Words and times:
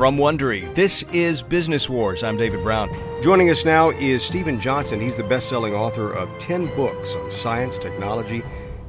from 0.00 0.16
Wondery. 0.16 0.74
This 0.74 1.02
is 1.12 1.42
Business 1.42 1.86
Wars. 1.86 2.22
I'm 2.22 2.38
David 2.38 2.62
Brown. 2.62 2.88
Joining 3.22 3.50
us 3.50 3.66
now 3.66 3.90
is 3.90 4.22
Steven 4.22 4.58
Johnson. 4.58 4.98
He's 4.98 5.18
the 5.18 5.24
best 5.24 5.50
selling 5.50 5.74
author 5.74 6.10
of 6.10 6.30
10 6.38 6.74
books 6.74 7.14
on 7.14 7.30
science, 7.30 7.76
technology, 7.76 8.42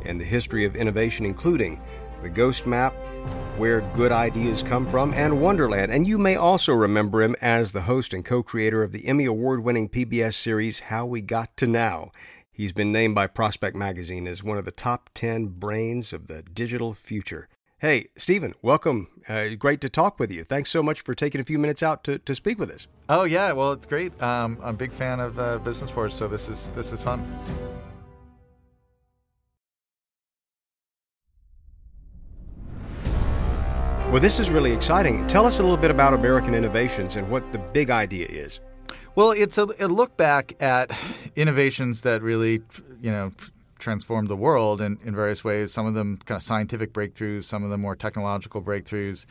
and 0.05 0.17
the 0.17 0.23
history 0.23 0.63
of 0.63 0.77
innovation, 0.77 1.25
including 1.25 1.81
The 2.23 2.29
Ghost 2.29 2.65
Map, 2.65 2.93
Where 3.57 3.81
Good 3.93 4.13
Ideas 4.13 4.63
Come 4.63 4.87
From, 4.87 5.13
and 5.13 5.41
Wonderland. 5.41 5.91
And 5.91 6.07
you 6.07 6.17
may 6.17 6.37
also 6.37 6.71
remember 6.71 7.21
him 7.21 7.35
as 7.41 7.73
the 7.73 7.81
host 7.81 8.13
and 8.13 8.23
co 8.23 8.41
creator 8.41 8.81
of 8.81 8.93
the 8.93 9.05
Emmy 9.05 9.25
Award 9.25 9.65
winning 9.65 9.89
PBS 9.89 10.35
series 10.35 10.79
How 10.79 11.05
We 11.05 11.19
Got 11.19 11.57
to 11.57 11.67
Now. 11.67 12.11
He's 12.53 12.71
been 12.71 12.93
named 12.93 13.15
by 13.15 13.27
Prospect 13.27 13.75
Magazine 13.75 14.27
as 14.27 14.45
one 14.45 14.57
of 14.57 14.63
the 14.63 14.71
top 14.71 15.09
10 15.13 15.47
brains 15.47 16.13
of 16.13 16.27
the 16.27 16.41
digital 16.41 16.93
future. 16.93 17.49
Hey, 17.81 18.09
Steven, 18.15 18.53
welcome. 18.61 19.07
Uh, 19.27 19.55
great 19.57 19.81
to 19.81 19.89
talk 19.89 20.19
with 20.19 20.29
you. 20.29 20.43
Thanks 20.43 20.69
so 20.69 20.83
much 20.83 21.01
for 21.01 21.15
taking 21.15 21.41
a 21.41 21.43
few 21.43 21.57
minutes 21.57 21.81
out 21.81 22.03
to, 22.03 22.19
to 22.19 22.35
speak 22.35 22.59
with 22.59 22.69
us. 22.69 22.85
Oh 23.09 23.23
yeah, 23.23 23.51
well 23.53 23.71
it's 23.71 23.87
great. 23.87 24.11
Um, 24.21 24.59
I'm 24.61 24.75
a 24.75 24.77
big 24.77 24.91
fan 24.91 25.19
of 25.19 25.39
uh, 25.39 25.57
Business 25.57 25.95
Wars, 25.95 26.13
so 26.13 26.27
this 26.27 26.47
is 26.47 26.69
this 26.75 26.91
is 26.91 27.01
fun. 27.01 27.25
Well, 34.11 34.19
this 34.19 34.39
is 34.39 34.51
really 34.51 34.73
exciting. 34.73 35.25
Tell 35.25 35.47
us 35.47 35.57
a 35.57 35.63
little 35.63 35.75
bit 35.75 35.89
about 35.89 36.13
American 36.13 36.53
Innovations 36.53 37.15
and 37.15 37.27
what 37.31 37.51
the 37.51 37.57
big 37.57 37.89
idea 37.89 38.27
is. 38.27 38.59
Well, 39.15 39.31
it's 39.31 39.57
a, 39.57 39.67
a 39.79 39.87
look 39.87 40.15
back 40.17 40.53
at 40.61 40.95
innovations 41.35 42.01
that 42.01 42.21
really, 42.21 42.61
you 43.01 43.09
know, 43.09 43.31
transformed 43.81 44.29
the 44.29 44.37
world 44.37 44.79
in, 44.79 44.97
in 45.03 45.13
various 45.13 45.43
ways. 45.43 45.73
Some 45.73 45.85
of 45.85 45.93
them 45.93 46.17
kind 46.25 46.37
of 46.37 46.43
scientific 46.43 46.93
breakthroughs, 46.93 47.43
some 47.43 47.63
of 47.63 47.69
them 47.69 47.81
more 47.81 47.95
technological 47.95 48.61
breakthroughs. 48.61 49.25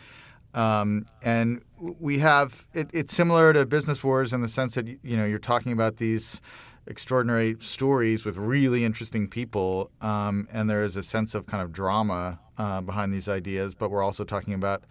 Um, 0.53 1.07
and 1.23 1.63
we 1.79 2.19
have 2.19 2.67
it, 2.75 2.91
it's 2.93 3.15
similar 3.15 3.53
to 3.53 3.65
business 3.65 4.03
wars 4.03 4.33
in 4.33 4.43
the 4.43 4.49
sense 4.49 4.75
that 4.75 4.87
you 4.87 5.17
know 5.17 5.25
you're 5.25 5.39
talking 5.39 5.73
about 5.73 5.99
these 5.99 6.43
extraordinary 6.87 7.57
stories 7.61 8.25
with 8.25 8.37
really 8.37 8.85
interesting 8.85 9.29
people, 9.29 9.91
um, 10.01 10.49
and 10.53 10.69
there 10.69 10.83
is 10.83 10.97
a 10.97 11.05
sense 11.05 11.37
of 11.37 11.47
kind 11.47 11.63
of 11.63 11.73
drama 11.73 12.41
uh, 12.59 12.81
behind 12.81 13.15
these 13.15 13.29
ideas. 13.29 13.77
But 13.77 13.91
we're 13.91 14.03
also 14.03 14.25
talking 14.25 14.55
about 14.55 14.83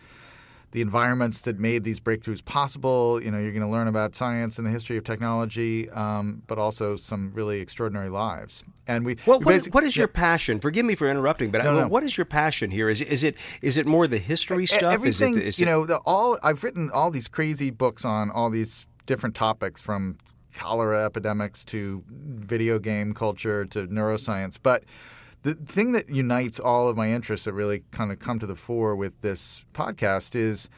the 0.72 0.81
environments 0.81 1.42
that 1.42 1.59
made 1.59 1.84
these 1.84 2.00
breakthroughs 2.00 2.44
possible. 2.44 3.22
You 3.22 3.31
know, 3.31 3.39
you're 3.39 3.52
going 3.52 3.64
to 3.64 3.67
learn 3.67 3.88
about 3.88 4.16
science 4.16 4.58
and 4.58 4.67
the 4.67 4.72
history 4.72 4.98
of 4.98 5.03
technology, 5.03 5.89
um, 5.92 6.44
but 6.48 6.59
also 6.59 6.95
some 6.95 7.31
really 7.31 7.59
extraordinary 7.59 8.09
lives. 8.09 8.64
And 8.88 9.06
we, 9.06 9.17
well, 9.25 9.40
we 9.40 9.45
what, 9.45 9.66
what 9.67 9.84
is 9.84 9.97
your 9.97 10.08
passion? 10.08 10.59
Forgive 10.59 10.86
me 10.86 10.95
for 10.95 11.09
interrupting, 11.09 11.52
but 11.52 11.64
no, 11.64 11.72
I, 11.72 11.81
no. 11.81 11.88
what 11.88 12.03
is 12.03 12.17
your 12.17 12.25
passion 12.25 12.72
here? 12.72 12.90
Is 12.90 13.02
is 13.02 13.23
it 13.23 13.36
is 13.62 13.78
it 13.78 13.86
more 13.86 14.08
the 14.08 14.17
history 14.17 14.66
stuff? 14.66 14.94
Everything, 14.94 15.38
is 15.38 15.42
it, 15.42 15.47
is 15.47 15.59
you 15.59 15.66
know, 15.66 15.86
the, 15.86 15.97
all 16.06 16.38
I've 16.44 16.64
written 16.64 16.92
all 16.94 17.12
these 17.12 17.28
crazy 17.28 17.72
books 17.72 18.06
on 18.06 18.30
all 18.30 18.50
these 18.50 18.86
different 19.06 19.36
topics 19.36 19.81
from 19.81 20.17
cholera 20.53 21.06
epidemics 21.06 21.64
to 21.64 22.03
video 22.08 22.80
game 22.80 23.14
culture 23.14 23.66
to 23.66 23.88
neuroscience, 23.88 24.58
but 24.62 24.84
the 25.41 25.53
thing 25.53 25.93
that 25.93 26.09
unites 26.09 26.59
all 26.59 26.87
of 26.89 26.97
my 26.97 27.11
interests 27.11 27.45
that 27.45 27.53
really 27.53 27.83
kind 27.91 28.11
of 28.11 28.19
come 28.19 28.39
to 28.39 28.45
the 28.45 28.55
fore 28.55 28.95
with 28.95 29.19
this 29.21 29.65
podcast 29.73 30.35
is 30.35 30.69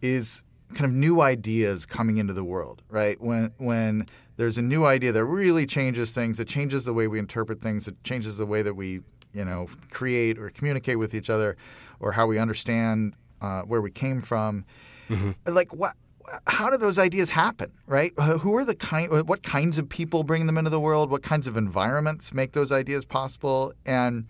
is 0.00 0.42
kind 0.74 0.84
of 0.84 0.92
new 0.92 1.20
ideas 1.20 1.86
coming 1.86 2.18
into 2.18 2.32
the 2.32 2.44
world, 2.44 2.82
right? 2.88 3.20
When 3.20 3.50
when 3.58 4.06
there's 4.36 4.58
a 4.58 4.62
new 4.62 4.84
idea 4.84 5.12
that 5.12 5.24
really 5.24 5.66
changes 5.66 6.12
things, 6.12 6.38
it 6.40 6.48
changes 6.48 6.84
the 6.84 6.92
way 6.92 7.08
we 7.08 7.18
interpret 7.18 7.60
things, 7.60 7.88
it 7.88 8.02
changes 8.04 8.36
the 8.36 8.46
way 8.46 8.62
that 8.62 8.74
we, 8.74 9.00
you 9.32 9.44
know, 9.44 9.68
create 9.90 10.38
or 10.38 10.50
communicate 10.50 10.98
with 10.98 11.14
each 11.14 11.30
other, 11.30 11.56
or 12.00 12.12
how 12.12 12.26
we 12.26 12.38
understand 12.38 13.14
uh, 13.40 13.62
where 13.62 13.80
we 13.80 13.90
came 13.90 14.20
from. 14.20 14.64
Mm-hmm. 15.08 15.52
Like 15.52 15.74
what 15.74 15.94
how 16.46 16.70
do 16.70 16.76
those 16.76 16.98
ideas 16.98 17.30
happen, 17.30 17.72
right? 17.86 18.12
Who 18.18 18.56
are 18.56 18.64
the 18.64 18.74
kind? 18.74 19.28
What 19.28 19.42
kinds 19.42 19.78
of 19.78 19.88
people 19.88 20.22
bring 20.24 20.46
them 20.46 20.58
into 20.58 20.70
the 20.70 20.80
world? 20.80 21.10
What 21.10 21.22
kinds 21.22 21.46
of 21.46 21.56
environments 21.56 22.32
make 22.32 22.52
those 22.52 22.72
ideas 22.72 23.04
possible? 23.04 23.72
And 23.86 24.26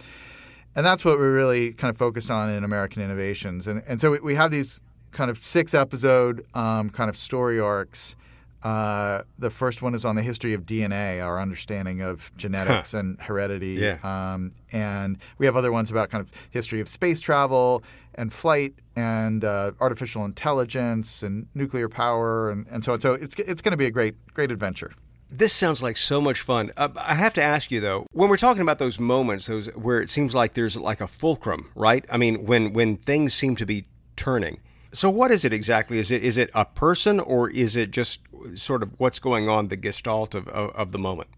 and 0.75 0.87
that's 0.87 1.05
what 1.05 1.19
we're 1.19 1.35
really 1.35 1.73
kind 1.73 1.91
of 1.91 1.97
focused 1.97 2.31
on 2.31 2.51
in 2.51 2.65
American 2.65 3.03
Innovations. 3.03 3.67
And 3.67 3.83
and 3.87 4.01
so 4.01 4.19
we 4.23 4.35
have 4.35 4.51
these 4.51 4.81
kind 5.11 5.31
of 5.31 5.39
six 5.39 5.75
episode 5.75 6.45
um, 6.55 6.91
kind 6.91 7.11
of 7.11 7.17
story 7.17 7.59
arcs. 7.59 8.17
Uh, 8.63 9.23
the 9.39 9.51
first 9.51 9.83
one 9.83 9.95
is 9.95 10.05
on 10.05 10.17
the 10.17 10.23
history 10.23 10.53
of 10.53 10.67
DNA, 10.67 11.25
our 11.25 11.41
understanding 11.41 12.03
of 12.03 12.31
genetics 12.37 12.93
huh. 12.93 12.99
and 12.99 13.21
heredity. 13.21 13.75
Yeah. 13.75 13.99
Um, 14.03 14.53
and 14.73 15.19
we 15.39 15.47
have 15.47 15.57
other 15.57 15.71
ones 15.71 15.91
about 15.91 16.11
kind 16.11 16.21
of 16.21 16.33
history 16.51 16.81
of 16.81 16.89
space 16.89 17.21
travel 17.21 17.83
and 18.15 18.33
flight 18.33 18.75
and 18.97 19.45
uh, 19.45 19.73
artificial 19.81 20.25
intelligence 20.25 21.23
and 21.23 21.47
nuclear 21.55 21.89
power 21.89 22.51
and, 22.51 22.67
and 22.69 22.85
so 22.85 22.95
on. 22.95 23.01
So 23.01 23.15
it's 23.15 23.37
it's 23.37 23.63
going 23.63 23.73
to 23.73 23.79
be 23.79 23.87
a 23.87 23.91
great 23.93 24.17
great 24.35 24.51
adventure. 24.51 24.93
This 25.31 25.53
sounds 25.53 25.83
like 25.83 25.97
so 25.97 26.21
much 26.21 26.41
fun. 26.41 26.73
Uh, 26.77 26.89
I 26.97 27.15
have 27.15 27.35
to 27.35 27.43
ask 27.43 27.71
you 27.71 27.81
though, 27.81 28.07
when 28.13 28.29
we're 28.29 28.39
talking 28.39 28.63
about 28.63 28.79
those 28.79 28.99
moments, 28.99 29.47
those 29.47 29.69
where 29.69 30.01
it 30.01 30.11
seems 30.11 30.35
like 30.35 30.55
there's 30.55 30.77
like 30.77 31.01
a 31.01 31.07
fulcrum, 31.07 31.71
right? 31.77 32.05
I 32.11 32.17
mean, 32.17 32.45
when 32.45 32.73
when 32.73 32.97
things 32.97 33.35
seem 33.35 33.55
to 33.57 33.67
be 33.67 33.87
turning. 34.17 34.61
So 34.93 35.11
what 35.11 35.31
is 35.31 35.45
it 35.45 35.53
exactly? 35.53 35.99
Is 35.99 36.11
it 36.11 36.23
is 36.23 36.37
it 36.37 36.51
a 36.55 36.65
person 36.65 37.21
or 37.21 37.51
is 37.51 37.77
it 37.77 37.91
just 37.91 38.21
sort 38.55 38.83
of 38.83 38.91
what's 38.99 39.19
going 39.19 39.49
on 39.49 39.69
the 39.69 39.77
gestalt 39.77 40.35
of, 40.35 40.49
of, 40.49 40.71
of 40.71 40.93
the 40.93 40.99
moment? 40.99 41.29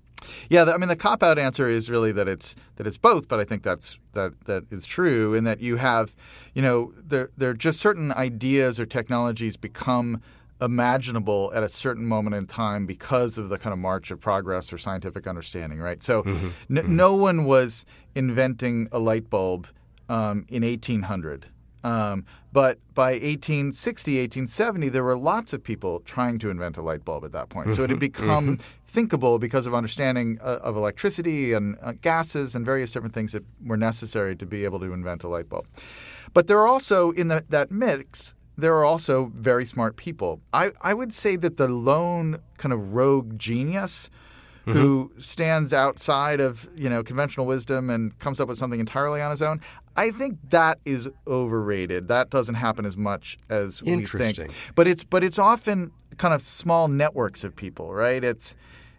Yeah, 0.49 0.65
I 0.65 0.77
mean 0.77 0.88
the 0.88 0.97
cop 0.97 1.22
out 1.22 1.38
answer 1.38 1.69
is 1.69 1.91
really 1.91 2.12
that 2.12 2.28
it's 2.28 2.55
that 2.77 2.87
it's 2.87 2.99
both, 2.99 3.28
but 3.28 3.41
I 3.41 3.44
think 3.44 3.62
that's 3.62 3.99
that 4.12 4.39
that 4.44 4.65
is 4.71 4.87
true 4.87 5.34
in 5.34 5.44
that 5.44 5.60
you 5.60 5.77
have, 5.77 6.15
you 6.55 6.62
know, 6.62 6.93
there 6.97 7.31
there 7.37 7.50
are 7.50 7.55
just 7.55 7.81
certain 7.81 8.12
ideas 8.12 8.78
or 8.78 8.87
technologies 8.87 9.56
become 9.56 10.21
imaginable 10.60 11.50
at 11.55 11.62
a 11.62 11.69
certain 11.69 12.05
moment 12.05 12.37
in 12.37 12.47
time 12.47 12.87
because 12.87 13.39
of 13.39 13.49
the 13.49 13.59
kind 13.59 13.72
of 13.72 13.78
march 13.78 14.10
of 14.10 14.21
progress 14.21 14.72
or 14.72 14.78
scientific 14.78 15.27
understanding, 15.27 15.81
right? 15.81 16.03
So, 16.03 16.22
mm-hmm. 16.22 16.47
N- 16.47 16.53
mm-hmm. 16.69 16.97
no 16.97 17.15
one 17.16 17.44
was 17.44 17.84
inventing 18.15 18.89
a 18.93 18.99
light 18.99 19.31
bulb 19.31 19.69
um, 20.09 20.44
in 20.49 20.62
1800. 20.62 21.47
Um, 21.83 22.25
but 22.53 22.79
by 22.95 23.13
1860, 23.13 24.13
1870, 24.13 24.89
there 24.89 25.05
were 25.05 25.17
lots 25.17 25.53
of 25.53 25.63
people 25.63 26.01
trying 26.01 26.39
to 26.41 26.51
invent 26.51 26.77
a 26.77 26.83
light 26.83 27.05
bulb 27.05 27.25
at 27.25 27.33
that 27.33 27.49
point. 27.49 27.69
Mm-hmm. 27.69 27.75
So 27.75 27.85
it 27.85 27.91
had 27.91 27.99
mm-hmm. 27.99 28.27
become 28.27 28.57
mm-hmm. 28.57 28.85
thinkable 28.87 29.39
because 29.39 29.67
of 29.67 29.75
understanding 29.75 30.39
uh, 30.43 30.59
of 30.63 30.77
electricity 30.77 31.53
and 31.53 31.77
uh, 31.81 31.93
gases 32.01 32.55
and 32.55 32.65
various 32.65 32.93
different 32.93 33.15
things 33.15 33.33
that 33.33 33.45
were 33.65 33.77
necessary 33.77 34.37
to 34.37 34.47
be 34.47 34.65
able 34.65 34.81
to 34.81 34.93
invent 34.93 35.25
a 35.25 35.29
light 35.29 35.49
bulb. 35.49 35.67
But 36.35 36.47
there 36.47 36.59
are 36.59 36.67
also, 36.67 37.13
in 37.13 37.29
the, 37.29 37.45
that 37.49 37.71
mix, 37.71 38.35
there 38.59 38.75
are 38.75 38.85
also 38.85 39.33
very 39.35 39.65
smart 39.65 39.97
people. 39.97 40.41
I, 40.53 40.73
I 40.83 40.93
would 40.93 41.15
say 41.15 41.37
that 41.37 41.57
the 41.57 41.69
lone 41.69 42.39
kind 42.59 42.73
of 42.73 42.95
rogue 42.95 43.39
genius– 43.39 44.11
mm-hmm. 44.67 44.79
who 44.79 45.13
stands 45.19 45.73
outside 45.73 46.41
of 46.41 46.69
you 46.75 46.89
know 46.89 47.03
conventional 47.03 47.47
wisdom 47.47 47.91
and 47.91 48.19
comes 48.19 48.41
up 48.41 48.49
with 48.49 48.59
something 48.59 48.81
entirely 48.81 49.21
on 49.21 49.31
his 49.31 49.43
own. 49.43 49.61
I 49.97 50.11
think 50.11 50.39
that 50.51 50.78
is 50.84 51.09
overrated. 51.27 52.09
That 52.09 52.31
doesn't 52.31 52.55
happen 52.55 52.87
as 52.87 52.97
much 52.97 53.39
as 53.49 53.83
we 53.83 53.93
think. 54.47 54.75
But 54.75 54.87
it's 54.87 55.05
but 55.05 55.25
it's 55.25 55.39
often 55.39 55.91
kind 56.17 56.34
of 56.34 56.41
small 56.43 56.89
networks 56.89 57.45
of 57.45 57.56
people, 57.56 57.93
right? 57.93 58.23
It's 58.23 58.56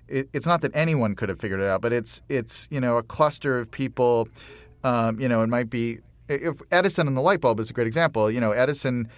it, 0.07 0.29
it's 0.34 0.46
not 0.46 0.62
that 0.62 0.72
anyone 0.75 1.16
could 1.16 1.29
have 1.29 1.40
figured 1.40 1.59
it 1.59 1.68
out, 1.68 1.81
but 1.81 1.94
it's 1.94 2.22
it's 2.29 2.68
you 2.69 2.79
know 2.79 2.97
a 2.97 3.03
cluster 3.03 3.57
of 3.59 3.72
people. 3.72 4.28
Um, 4.84 5.19
you 5.19 5.28
know, 5.28 5.41
it 5.41 5.47
might 5.47 5.69
be 5.69 6.00
if 6.28 6.62
Edison 6.72 7.08
and 7.08 7.16
the 7.16 7.22
light 7.22 7.41
bulb 7.41 7.59
is 7.59 7.69
a 7.69 7.73
great 7.73 7.88
example. 7.88 8.29
You 8.29 8.40
know, 8.40 8.52
Edison 8.52 9.09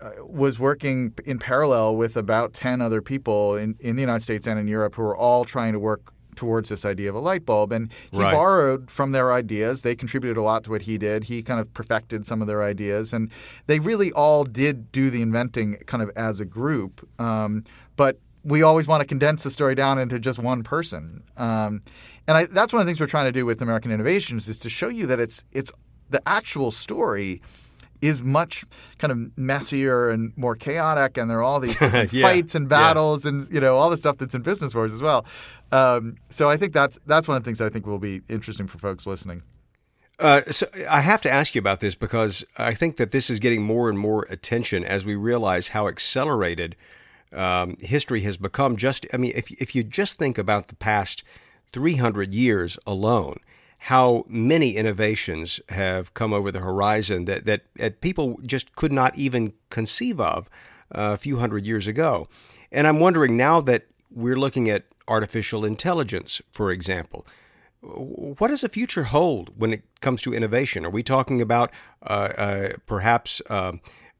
uh, 0.00 0.10
was 0.24 0.58
working 0.58 1.12
in 1.24 1.38
parallel 1.38 1.96
with 1.96 2.16
about 2.16 2.52
10 2.52 2.80
other 2.80 3.00
people 3.02 3.56
in, 3.56 3.76
in 3.80 3.96
the 3.96 4.02
United 4.02 4.20
States 4.20 4.46
and 4.46 4.58
in 4.58 4.68
Europe 4.68 4.94
who 4.94 5.02
were 5.02 5.16
all 5.16 5.44
trying 5.44 5.72
to 5.72 5.78
work 5.78 6.12
towards 6.36 6.68
this 6.68 6.84
idea 6.84 7.08
of 7.08 7.14
a 7.14 7.20
light 7.20 7.44
bulb. 7.44 7.72
And 7.72 7.90
he 8.10 8.18
right. 8.18 8.32
borrowed 8.32 8.90
from 8.90 9.12
their 9.12 9.32
ideas. 9.32 9.82
They 9.82 9.94
contributed 9.94 10.36
a 10.36 10.42
lot 10.42 10.64
to 10.64 10.70
what 10.70 10.82
he 10.82 10.98
did. 10.98 11.24
He 11.24 11.42
kind 11.42 11.60
of 11.60 11.72
perfected 11.74 12.26
some 12.26 12.40
of 12.40 12.46
their 12.46 12.62
ideas. 12.62 13.12
And 13.12 13.30
they 13.66 13.78
really 13.78 14.12
all 14.12 14.44
did 14.44 14.92
do 14.92 15.10
the 15.10 15.22
inventing 15.22 15.76
kind 15.86 16.02
of 16.02 16.10
as 16.16 16.40
a 16.40 16.44
group. 16.44 17.06
Um, 17.20 17.64
but 17.96 18.18
we 18.42 18.62
always 18.62 18.86
want 18.86 19.00
to 19.00 19.06
condense 19.06 19.42
the 19.42 19.50
story 19.50 19.74
down 19.74 19.98
into 19.98 20.18
just 20.18 20.38
one 20.38 20.62
person. 20.62 21.22
Um, 21.36 21.80
and 22.26 22.36
I, 22.36 22.44
that's 22.44 22.72
one 22.72 22.80
of 22.80 22.86
the 22.86 22.90
things 22.90 23.00
we're 23.00 23.06
trying 23.06 23.26
to 23.26 23.32
do 23.32 23.46
with 23.46 23.62
American 23.62 23.90
Innovations 23.90 24.48
is 24.48 24.58
to 24.58 24.70
show 24.70 24.88
you 24.88 25.06
that 25.06 25.20
it's 25.20 25.44
it's 25.52 25.72
the 26.10 26.22
actual 26.26 26.70
story– 26.70 27.40
is 28.04 28.22
much 28.22 28.64
kind 28.98 29.10
of 29.10 29.38
messier 29.38 30.10
and 30.10 30.36
more 30.36 30.54
chaotic, 30.54 31.16
and 31.16 31.30
there 31.30 31.38
are 31.38 31.42
all 31.42 31.60
these 31.60 31.80
yeah. 31.80 32.06
fights 32.06 32.54
and 32.54 32.68
battles, 32.68 33.24
yeah. 33.24 33.30
and 33.30 33.52
you 33.52 33.60
know 33.60 33.76
all 33.76 33.90
the 33.90 33.96
stuff 33.96 34.18
that's 34.18 34.34
in 34.34 34.42
business 34.42 34.74
wars 34.74 34.92
as 34.92 35.00
well. 35.00 35.24
Um, 35.72 36.16
so 36.28 36.48
I 36.48 36.56
think 36.56 36.72
that's 36.72 36.98
that's 37.06 37.26
one 37.26 37.36
of 37.36 37.42
the 37.42 37.48
things 37.48 37.60
I 37.60 37.68
think 37.68 37.86
will 37.86 37.98
be 37.98 38.22
interesting 38.28 38.66
for 38.66 38.78
folks 38.78 39.06
listening. 39.06 39.42
Uh, 40.18 40.42
so 40.50 40.66
I 40.88 41.00
have 41.00 41.22
to 41.22 41.30
ask 41.30 41.54
you 41.54 41.58
about 41.58 41.80
this 41.80 41.96
because 41.96 42.44
I 42.56 42.72
think 42.72 42.98
that 42.98 43.10
this 43.10 43.30
is 43.30 43.40
getting 43.40 43.62
more 43.62 43.88
and 43.88 43.98
more 43.98 44.26
attention 44.30 44.84
as 44.84 45.04
we 45.04 45.16
realize 45.16 45.68
how 45.68 45.88
accelerated 45.88 46.76
um, 47.32 47.76
history 47.80 48.20
has 48.20 48.36
become. 48.36 48.76
Just, 48.76 49.06
I 49.12 49.16
mean, 49.16 49.32
if 49.34 49.50
if 49.60 49.74
you 49.74 49.82
just 49.82 50.18
think 50.18 50.38
about 50.38 50.68
the 50.68 50.76
past 50.76 51.24
300 51.72 52.32
years 52.32 52.78
alone, 52.86 53.38
how 53.84 54.24
many 54.28 54.76
innovations 54.76 55.60
have 55.68 56.14
come 56.14 56.32
over 56.32 56.50
the 56.50 56.60
horizon 56.60 57.26
that, 57.26 57.44
that, 57.44 57.60
that 57.76 58.00
people 58.00 58.40
just 58.46 58.74
could 58.74 58.90
not 58.90 59.14
even 59.14 59.52
conceive 59.68 60.18
of 60.18 60.48
uh, 60.90 61.12
a 61.12 61.18
few 61.18 61.36
hundred 61.36 61.66
years 61.66 61.86
ago. 61.86 62.26
And 62.72 62.86
I'm 62.86 62.98
wondering 62.98 63.36
now 63.36 63.60
that 63.60 63.84
we're 64.10 64.38
looking 64.38 64.70
at 64.70 64.84
artificial 65.06 65.66
intelligence, 65.66 66.40
for 66.50 66.70
example. 66.70 67.26
What 67.82 68.48
does 68.48 68.62
the 68.62 68.70
future 68.70 69.04
hold 69.04 69.50
when 69.54 69.74
it 69.74 69.82
comes 70.00 70.22
to 70.22 70.32
innovation? 70.32 70.86
Are 70.86 70.90
we 70.90 71.02
talking 71.02 71.42
about 71.42 71.70
uh, 72.02 72.30
uh, 72.38 72.72
perhaps 72.86 73.42
uh, 73.50 73.72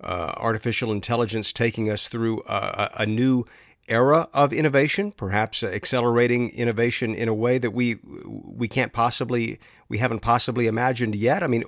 uh 0.02 0.32
artificial 0.36 0.92
intelligence 0.92 1.52
taking 1.52 1.88
us 1.88 2.08
through 2.08 2.42
a, 2.46 2.90
a, 2.96 3.06
new 3.06 3.46
era 3.88 4.28
of 4.32 4.52
innovation, 4.52 5.12
perhaps 5.12 5.62
accelerating 5.62 6.50
innovation 6.50 7.14
in 7.14 7.28
a 7.28 7.34
way 7.34 7.58
that 7.58 7.72
we 7.72 7.98
we 8.04 8.68
can't 8.68 8.92
possibly 8.92 9.58
we 9.88 9.98
haven't 9.98 10.20
possibly 10.20 10.66
imagined 10.66 11.14
yet? 11.14 11.42
I 11.42 11.46
mean, 11.46 11.64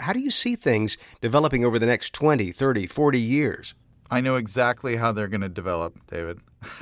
how 0.00 0.12
do 0.12 0.20
you 0.20 0.30
see 0.30 0.56
things 0.56 0.96
developing 1.20 1.64
over 1.64 1.78
the 1.78 1.86
next 1.86 2.12
20, 2.12 2.52
30, 2.52 2.86
40 2.86 3.20
years? 3.20 3.74
I 4.10 4.20
know 4.20 4.36
exactly 4.36 4.96
how 4.96 5.12
they're 5.12 5.28
going 5.28 5.42
to 5.42 5.50
develop, 5.50 5.94
David. 6.06 6.40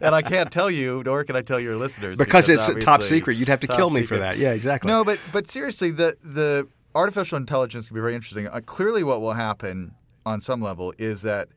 and 0.00 0.14
I 0.14 0.20
can't 0.22 0.50
tell 0.50 0.68
you, 0.70 1.02
nor 1.06 1.22
can 1.24 1.36
I 1.36 1.42
tell 1.42 1.60
your 1.60 1.76
listeners 1.76 2.18
because, 2.18 2.48
because 2.48 2.68
it's 2.68 2.84
top 2.84 3.02
secret. 3.02 3.36
You'd 3.36 3.48
have 3.48 3.60
to 3.60 3.66
kill 3.66 3.90
me 3.90 4.00
secret. 4.00 4.16
for 4.16 4.18
that. 4.18 4.36
Yeah, 4.36 4.52
exactly. 4.52 4.90
No, 4.90 5.04
but 5.04 5.20
but 5.32 5.48
seriously, 5.48 5.90
the 5.90 6.16
the 6.22 6.68
artificial 6.94 7.38
intelligence 7.38 7.88
can 7.88 7.94
be 7.94 8.00
very 8.00 8.14
interesting. 8.14 8.48
Uh, 8.48 8.60
clearly, 8.66 9.04
what 9.04 9.20
will 9.22 9.32
happen 9.32 9.94
on 10.26 10.40
some 10.40 10.60
level 10.60 10.92
is 10.98 11.22
that 11.22 11.48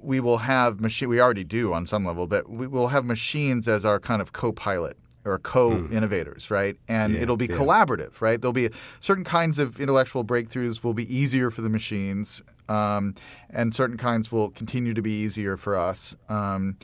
we 0.00 0.20
will 0.20 0.38
have 0.38 0.80
machine. 0.80 1.08
We 1.08 1.20
already 1.20 1.44
do 1.44 1.72
on 1.72 1.86
some 1.86 2.04
level, 2.04 2.26
but 2.26 2.48
we 2.48 2.66
will 2.66 2.88
have 2.88 3.04
machines 3.04 3.68
as 3.68 3.84
our 3.84 4.00
kind 4.00 4.22
of 4.22 4.32
co-pilot 4.32 4.96
or 5.24 5.38
co-innovators, 5.38 6.46
hmm. 6.48 6.54
right? 6.54 6.76
And 6.88 7.14
yeah, 7.14 7.22
it'll 7.22 7.36
be 7.36 7.46
yeah. 7.46 7.56
collaborative, 7.56 8.20
right? 8.20 8.40
There'll 8.40 8.52
be 8.52 8.70
certain 9.00 9.24
kinds 9.24 9.58
of 9.58 9.80
intellectual 9.80 10.24
breakthroughs 10.24 10.84
will 10.84 10.94
be 10.94 11.14
easier 11.14 11.50
for 11.50 11.62
the 11.62 11.70
machines, 11.70 12.42
um, 12.68 13.14
and 13.50 13.74
certain 13.74 13.96
kinds 13.96 14.30
will 14.30 14.50
continue 14.50 14.94
to 14.94 15.02
be 15.02 15.12
easier 15.12 15.56
for 15.56 15.76
us, 15.76 16.16
um, 16.28 16.76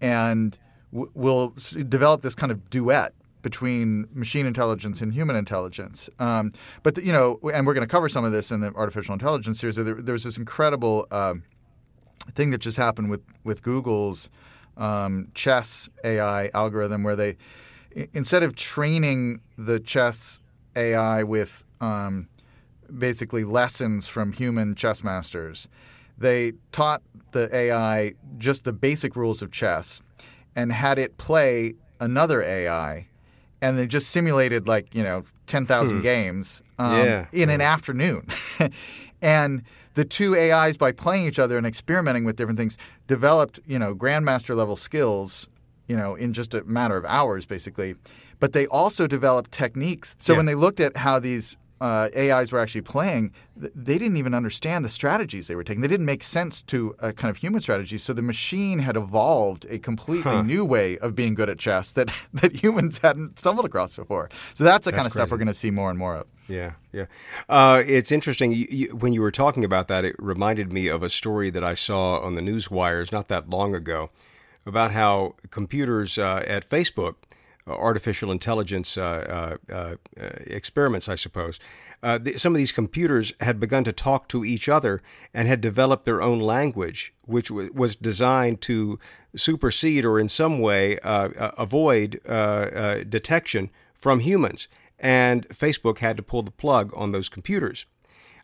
and 0.00 0.58
w- 0.92 1.10
we'll 1.14 1.54
develop 1.88 2.20
this 2.22 2.34
kind 2.34 2.52
of 2.52 2.68
duet 2.70 3.14
between 3.42 4.08
machine 4.12 4.46
intelligence 4.46 5.00
and 5.00 5.14
human 5.14 5.36
intelligence. 5.36 6.10
Um, 6.18 6.52
but 6.82 6.94
the, 6.94 7.04
you 7.04 7.12
know, 7.12 7.38
and 7.52 7.66
we're 7.66 7.74
going 7.74 7.86
to 7.86 7.90
cover 7.90 8.08
some 8.08 8.24
of 8.24 8.32
this 8.32 8.50
in 8.50 8.60
the 8.60 8.72
artificial 8.74 9.12
intelligence 9.12 9.60
series. 9.60 9.76
There, 9.76 9.94
there's 9.94 10.24
this 10.24 10.38
incredible 10.38 11.06
uh, 11.10 11.34
thing 12.34 12.50
that 12.50 12.58
just 12.58 12.76
happened 12.76 13.10
with 13.10 13.22
with 13.44 13.62
Google's 13.62 14.30
um, 14.76 15.28
chess 15.34 15.88
AI 16.04 16.50
algorithm, 16.54 17.02
where 17.02 17.16
they 17.16 17.36
instead 18.12 18.42
of 18.42 18.54
training 18.54 19.40
the 19.56 19.80
chess 19.80 20.40
AI 20.76 21.22
with 21.22 21.64
um, 21.80 22.28
basically 22.96 23.44
lessons 23.44 24.08
from 24.08 24.32
human 24.32 24.74
chess 24.74 25.02
masters, 25.02 25.68
they 26.16 26.52
taught 26.72 27.02
the 27.32 27.54
AI 27.54 28.14
just 28.36 28.64
the 28.64 28.72
basic 28.72 29.16
rules 29.16 29.42
of 29.42 29.50
chess 29.50 30.02
and 30.56 30.72
had 30.72 30.98
it 30.98 31.16
play 31.18 31.74
another 32.00 32.42
AI, 32.42 33.06
and 33.60 33.78
they 33.78 33.86
just 33.86 34.10
simulated 34.10 34.68
like 34.68 34.94
you 34.94 35.02
know 35.02 35.24
ten 35.46 35.66
thousand 35.66 35.98
hmm. 35.98 36.02
games 36.02 36.62
um, 36.78 37.04
yeah. 37.04 37.26
in 37.32 37.50
an 37.50 37.60
afternoon, 37.60 38.26
and 39.22 39.62
the 39.94 40.04
two 40.04 40.36
AIs 40.36 40.76
by 40.76 40.92
playing 40.92 41.26
each 41.26 41.38
other 41.38 41.58
and 41.58 41.66
experimenting 41.66 42.24
with 42.24 42.36
different 42.36 42.58
things 42.58 42.78
developed 43.06 43.60
you 43.66 43.78
know 43.78 43.94
grandmaster 43.94 44.56
level 44.56 44.76
skills 44.76 45.48
you 45.88 45.96
know, 45.96 46.14
in 46.14 46.32
just 46.32 46.54
a 46.54 46.62
matter 46.64 46.96
of 46.96 47.04
hours, 47.06 47.46
basically. 47.46 47.94
But 48.38 48.52
they 48.52 48.66
also 48.66 49.06
developed 49.06 49.50
techniques. 49.50 50.16
So 50.20 50.32
yeah. 50.32 50.38
when 50.38 50.46
they 50.46 50.54
looked 50.54 50.80
at 50.80 50.96
how 50.96 51.18
these 51.18 51.56
uh, 51.80 52.08
AIs 52.16 52.52
were 52.52 52.58
actually 52.58 52.82
playing, 52.82 53.32
they 53.56 53.98
didn't 53.98 54.16
even 54.16 54.34
understand 54.34 54.84
the 54.84 54.88
strategies 54.88 55.48
they 55.48 55.54
were 55.54 55.64
taking. 55.64 55.80
They 55.80 55.88
didn't 55.88 56.06
make 56.06 56.22
sense 56.22 56.62
to 56.62 56.94
a 56.98 57.12
kind 57.12 57.30
of 57.30 57.36
human 57.36 57.60
strategy. 57.60 57.98
So 57.98 58.12
the 58.12 58.22
machine 58.22 58.80
had 58.80 58.96
evolved 58.96 59.66
a 59.68 59.78
completely 59.78 60.32
huh. 60.32 60.42
new 60.42 60.64
way 60.64 60.98
of 60.98 61.14
being 61.14 61.34
good 61.34 61.48
at 61.48 61.58
chess 61.58 61.92
that, 61.92 62.08
that 62.34 62.62
humans 62.62 62.98
hadn't 62.98 63.38
stumbled 63.38 63.66
across 63.66 63.96
before. 63.96 64.28
So 64.54 64.64
that's 64.64 64.84
the 64.84 64.90
that's 64.90 65.02
kind 65.02 65.06
of 65.06 65.12
crazy. 65.12 65.18
stuff 65.18 65.30
we're 65.30 65.38
going 65.38 65.48
to 65.48 65.54
see 65.54 65.70
more 65.70 65.90
and 65.90 65.98
more 65.98 66.16
of. 66.16 66.26
Yeah, 66.48 66.72
yeah. 66.92 67.04
Uh, 67.48 67.82
it's 67.86 68.10
interesting. 68.10 68.52
You, 68.52 68.66
you, 68.70 68.96
when 68.96 69.12
you 69.12 69.20
were 69.20 69.30
talking 69.30 69.64
about 69.64 69.88
that, 69.88 70.04
it 70.04 70.16
reminded 70.18 70.72
me 70.72 70.88
of 70.88 71.02
a 71.02 71.10
story 71.10 71.50
that 71.50 71.62
I 71.62 71.74
saw 71.74 72.20
on 72.20 72.36
the 72.36 72.42
news 72.42 72.70
wires 72.70 73.12
not 73.12 73.28
that 73.28 73.50
long 73.50 73.74
ago 73.74 74.10
about 74.64 74.92
how 74.92 75.34
computers 75.50 76.18
uh, 76.18 76.42
at 76.46 76.68
Facebook, 76.68 77.16
Uh, 77.68 77.72
artificial 77.72 78.30
intelligence 78.30 78.96
uh, 78.96 79.56
uh, 79.70 79.74
uh 79.76 79.96
experiments, 80.46 81.08
I 81.08 81.16
suppose, 81.16 81.58
uh, 82.02 82.18
th- 82.18 82.38
some 82.38 82.54
of 82.54 82.58
these 82.58 82.72
computers 82.72 83.32
had 83.40 83.60
begun 83.60 83.84
to 83.84 83.92
talk 83.92 84.28
to 84.28 84.44
each 84.44 84.68
other 84.68 85.02
and 85.34 85.48
had 85.48 85.60
developed 85.60 86.04
their 86.04 86.22
own 86.22 86.38
language, 86.38 87.12
which 87.26 87.48
w- 87.48 87.70
was 87.74 87.96
designed 87.96 88.60
to 88.62 88.98
supersede 89.36 90.04
or 90.04 90.18
in 90.18 90.28
some 90.28 90.60
way 90.60 90.98
uh, 91.00 91.28
avoid 91.58 92.20
detection 93.10 93.70
from 93.92 94.20
humans. 94.20 94.68
And 94.98 95.46
Facebook 95.48 95.98
had 95.98 96.16
to 96.16 96.22
pull 96.22 96.42
the 96.42 96.50
plug 96.50 96.92
on 96.96 97.12
those 97.12 97.28
computers. 97.28 97.86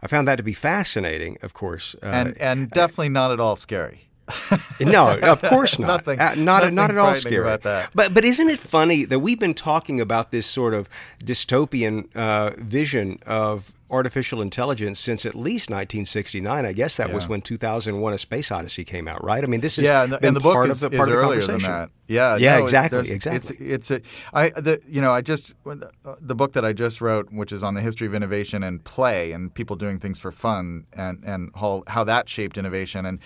I 0.02 0.06
found 0.06 0.28
that 0.28 0.36
to 0.36 0.42
be 0.42 0.52
fascinating, 0.52 1.38
of 1.42 1.54
course, 1.54 1.96
and 2.02 2.36
and 2.38 2.70
definitely 2.70 3.08
not 3.08 3.30
at 3.30 3.40
all 3.40 3.56
scary 3.56 4.08
no, 4.80 5.18
of 5.18 5.42
course 5.42 5.78
not. 5.78 5.86
nothing, 5.86 6.18
uh, 6.18 6.34
not 6.36 6.62
nothing 6.62 6.74
not 6.74 6.90
at 6.90 6.98
all 6.98 7.14
scary 7.14 7.42
about 7.42 7.62
that. 7.62 7.90
But 7.94 8.14
but 8.14 8.24
isn't 8.24 8.48
it 8.48 8.58
funny 8.58 9.04
that 9.04 9.18
we've 9.18 9.38
been 9.38 9.54
talking 9.54 10.00
about 10.00 10.30
this 10.30 10.46
sort 10.46 10.72
of 10.72 10.88
dystopian 11.22 12.14
uh, 12.16 12.50
vision 12.56 13.18
of 13.26 13.72
artificial 13.90 14.40
intelligence 14.40 14.98
since 14.98 15.26
at 15.26 15.34
least 15.34 15.68
1969. 15.70 16.64
I 16.64 16.72
guess 16.72 16.96
that 16.96 17.08
yeah. 17.08 17.14
was 17.14 17.28
when 17.28 17.42
2001: 17.42 18.12
A 18.12 18.18
Space 18.18 18.50
Odyssey 18.50 18.84
came 18.84 19.06
out, 19.06 19.22
right? 19.22 19.42
I 19.42 19.46
mean, 19.46 19.60
this 19.60 19.78
is 19.78 19.84
yeah, 19.84 20.04
and 20.04 20.12
the, 20.12 20.26
and 20.26 20.36
the 20.36 20.40
book 20.40 20.68
is, 20.68 20.80
the, 20.80 20.90
is 20.90 21.08
earlier 21.08 21.40
than 21.42 21.58
that. 21.60 21.90
Yeah, 22.06 22.36
yeah, 22.36 22.58
no, 22.58 22.64
exactly, 22.64 23.10
exactly. 23.10 23.56
It's, 23.66 23.90
it's 23.90 23.90
a, 23.90 24.36
I 24.36 24.50
the 24.50 24.80
you 24.88 25.00
know 25.00 25.12
I 25.12 25.20
just 25.20 25.54
uh, 25.66 25.76
the 26.20 26.34
book 26.34 26.52
that 26.54 26.64
I 26.64 26.72
just 26.72 27.00
wrote, 27.00 27.32
which 27.32 27.52
is 27.52 27.62
on 27.62 27.74
the 27.74 27.80
history 27.80 28.06
of 28.06 28.14
innovation 28.14 28.62
and 28.62 28.82
play 28.84 29.32
and 29.32 29.52
people 29.54 29.76
doing 29.76 29.98
things 29.98 30.18
for 30.18 30.32
fun 30.32 30.86
and 30.92 31.22
and 31.24 31.50
how 31.54 31.84
how 31.86 32.04
that 32.04 32.28
shaped 32.28 32.58
innovation. 32.58 33.06
And 33.06 33.20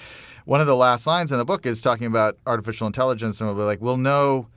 one 0.44 0.60
of 0.60 0.66
the 0.66 0.76
last 0.76 1.06
lines 1.06 1.32
in 1.32 1.38
the 1.38 1.44
book 1.44 1.66
is 1.66 1.80
talking 1.82 2.06
about 2.06 2.38
artificial 2.46 2.86
intelligence, 2.86 3.40
and 3.40 3.48
we'll 3.48 3.58
be 3.58 3.64
like, 3.64 3.80
we'll 3.80 3.96
know 3.96 4.48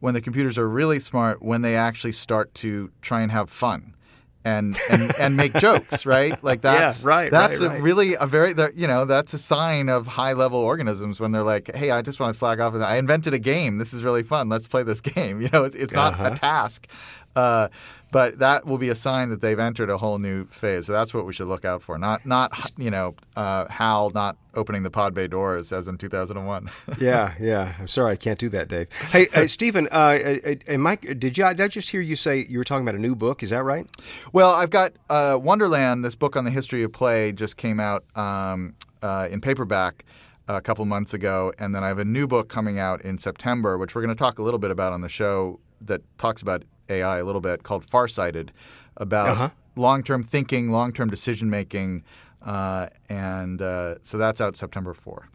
when 0.00 0.14
the 0.14 0.20
computers 0.20 0.58
are 0.58 0.68
really 0.68 0.98
smart 0.98 1.42
when 1.42 1.62
they 1.62 1.76
actually 1.76 2.12
start 2.12 2.54
to 2.54 2.90
try 3.02 3.20
and 3.20 3.30
have 3.30 3.50
fun 3.50 3.94
and 4.44 4.78
and, 4.90 5.14
and 5.18 5.36
make 5.36 5.52
jokes, 5.54 6.06
right? 6.06 6.42
Like 6.42 6.62
that's 6.62 7.02
yeah, 7.04 7.08
right. 7.08 7.30
That's 7.30 7.60
right, 7.60 7.68
right. 7.68 7.82
really 7.82 8.14
a 8.14 8.26
very 8.26 8.54
you 8.74 8.86
know 8.86 9.04
that's 9.04 9.34
a 9.34 9.38
sign 9.38 9.88
of 9.88 10.06
high 10.06 10.32
level 10.32 10.60
organisms 10.60 11.20
when 11.20 11.32
they're 11.32 11.42
like, 11.42 11.74
hey, 11.74 11.90
I 11.90 12.02
just 12.02 12.20
want 12.20 12.32
to 12.32 12.38
slack 12.38 12.58
off. 12.60 12.74
I 12.74 12.96
invented 12.96 13.34
a 13.34 13.38
game. 13.38 13.78
This 13.78 13.92
is 13.92 14.02
really 14.02 14.22
fun. 14.22 14.48
Let's 14.48 14.68
play 14.68 14.82
this 14.82 15.00
game. 15.00 15.40
You 15.40 15.48
know, 15.52 15.64
it's, 15.64 15.74
it's 15.74 15.92
not 15.92 16.14
uh-huh. 16.14 16.30
a 16.32 16.36
task. 16.36 16.90
Uh, 17.36 17.68
but 18.12 18.40
that 18.40 18.66
will 18.66 18.78
be 18.78 18.88
a 18.88 18.94
sign 18.94 19.30
that 19.30 19.40
they've 19.40 19.58
entered 19.58 19.88
a 19.88 19.98
whole 19.98 20.18
new 20.18 20.46
phase. 20.46 20.86
So 20.86 20.92
that's 20.92 21.14
what 21.14 21.26
we 21.26 21.32
should 21.32 21.46
look 21.46 21.64
out 21.64 21.82
for. 21.82 21.96
Not 21.96 22.26
not 22.26 22.72
you 22.76 22.90
know 22.90 23.14
uh, 23.36 23.68
Hal 23.68 24.10
not 24.10 24.36
opening 24.54 24.82
the 24.82 24.90
pod 24.90 25.14
bay 25.14 25.28
doors 25.28 25.72
as 25.72 25.86
in 25.86 25.96
2001. 25.96 26.70
yeah, 27.00 27.34
yeah. 27.38 27.74
I'm 27.78 27.86
sorry 27.86 28.12
I 28.12 28.16
can't 28.16 28.38
do 28.38 28.48
that, 28.48 28.68
Dave. 28.68 28.88
Hey, 29.10 29.46
Steven, 29.46 29.86
uh, 29.92 30.38
uh, 30.68 30.78
Mike, 30.78 31.02
did 31.18 31.38
you 31.38 31.44
did 31.44 31.60
I 31.60 31.68
just 31.68 31.90
hear 31.90 32.00
you 32.00 32.16
say 32.16 32.44
you 32.48 32.58
were 32.58 32.64
talking 32.64 32.82
about 32.82 32.96
a 32.96 33.02
new 33.02 33.14
book? 33.14 33.42
Is 33.42 33.50
that 33.50 33.62
right? 33.62 33.86
Well, 34.32 34.50
I've 34.50 34.70
got 34.70 34.92
uh, 35.08 35.38
Wonderland. 35.40 36.04
This 36.04 36.16
book 36.16 36.36
on 36.36 36.44
the 36.44 36.50
history 36.50 36.82
of 36.82 36.92
play 36.92 37.32
just 37.32 37.56
came 37.56 37.78
out 37.78 38.04
um, 38.16 38.74
uh, 39.02 39.28
in 39.30 39.40
paperback 39.40 40.04
a 40.48 40.60
couple 40.60 40.84
months 40.84 41.14
ago, 41.14 41.52
and 41.58 41.72
then 41.74 41.84
I 41.84 41.88
have 41.88 41.98
a 41.98 42.04
new 42.04 42.26
book 42.26 42.48
coming 42.48 42.80
out 42.80 43.02
in 43.02 43.18
September, 43.18 43.78
which 43.78 43.94
we're 43.94 44.02
going 44.02 44.14
to 44.14 44.18
talk 44.18 44.40
a 44.40 44.42
little 44.42 44.58
bit 44.58 44.72
about 44.72 44.92
on 44.92 45.00
the 45.00 45.08
show 45.08 45.60
that 45.82 46.02
talks 46.18 46.42
about 46.42 46.64
AI 46.90 47.18
a 47.18 47.24
little 47.24 47.40
bit 47.40 47.62
called 47.62 47.84
Farsighted 47.84 48.52
about 48.96 49.28
uh-huh. 49.28 49.50
long 49.76 50.02
term 50.02 50.22
thinking, 50.22 50.70
long 50.70 50.92
term 50.92 51.08
decision 51.08 51.48
making. 51.50 52.02
Uh, 52.42 52.88
and 53.08 53.60
uh, 53.60 53.96
so 54.02 54.18
that's 54.18 54.40
out 54.40 54.56
September 54.56 54.94
4. 54.94 55.28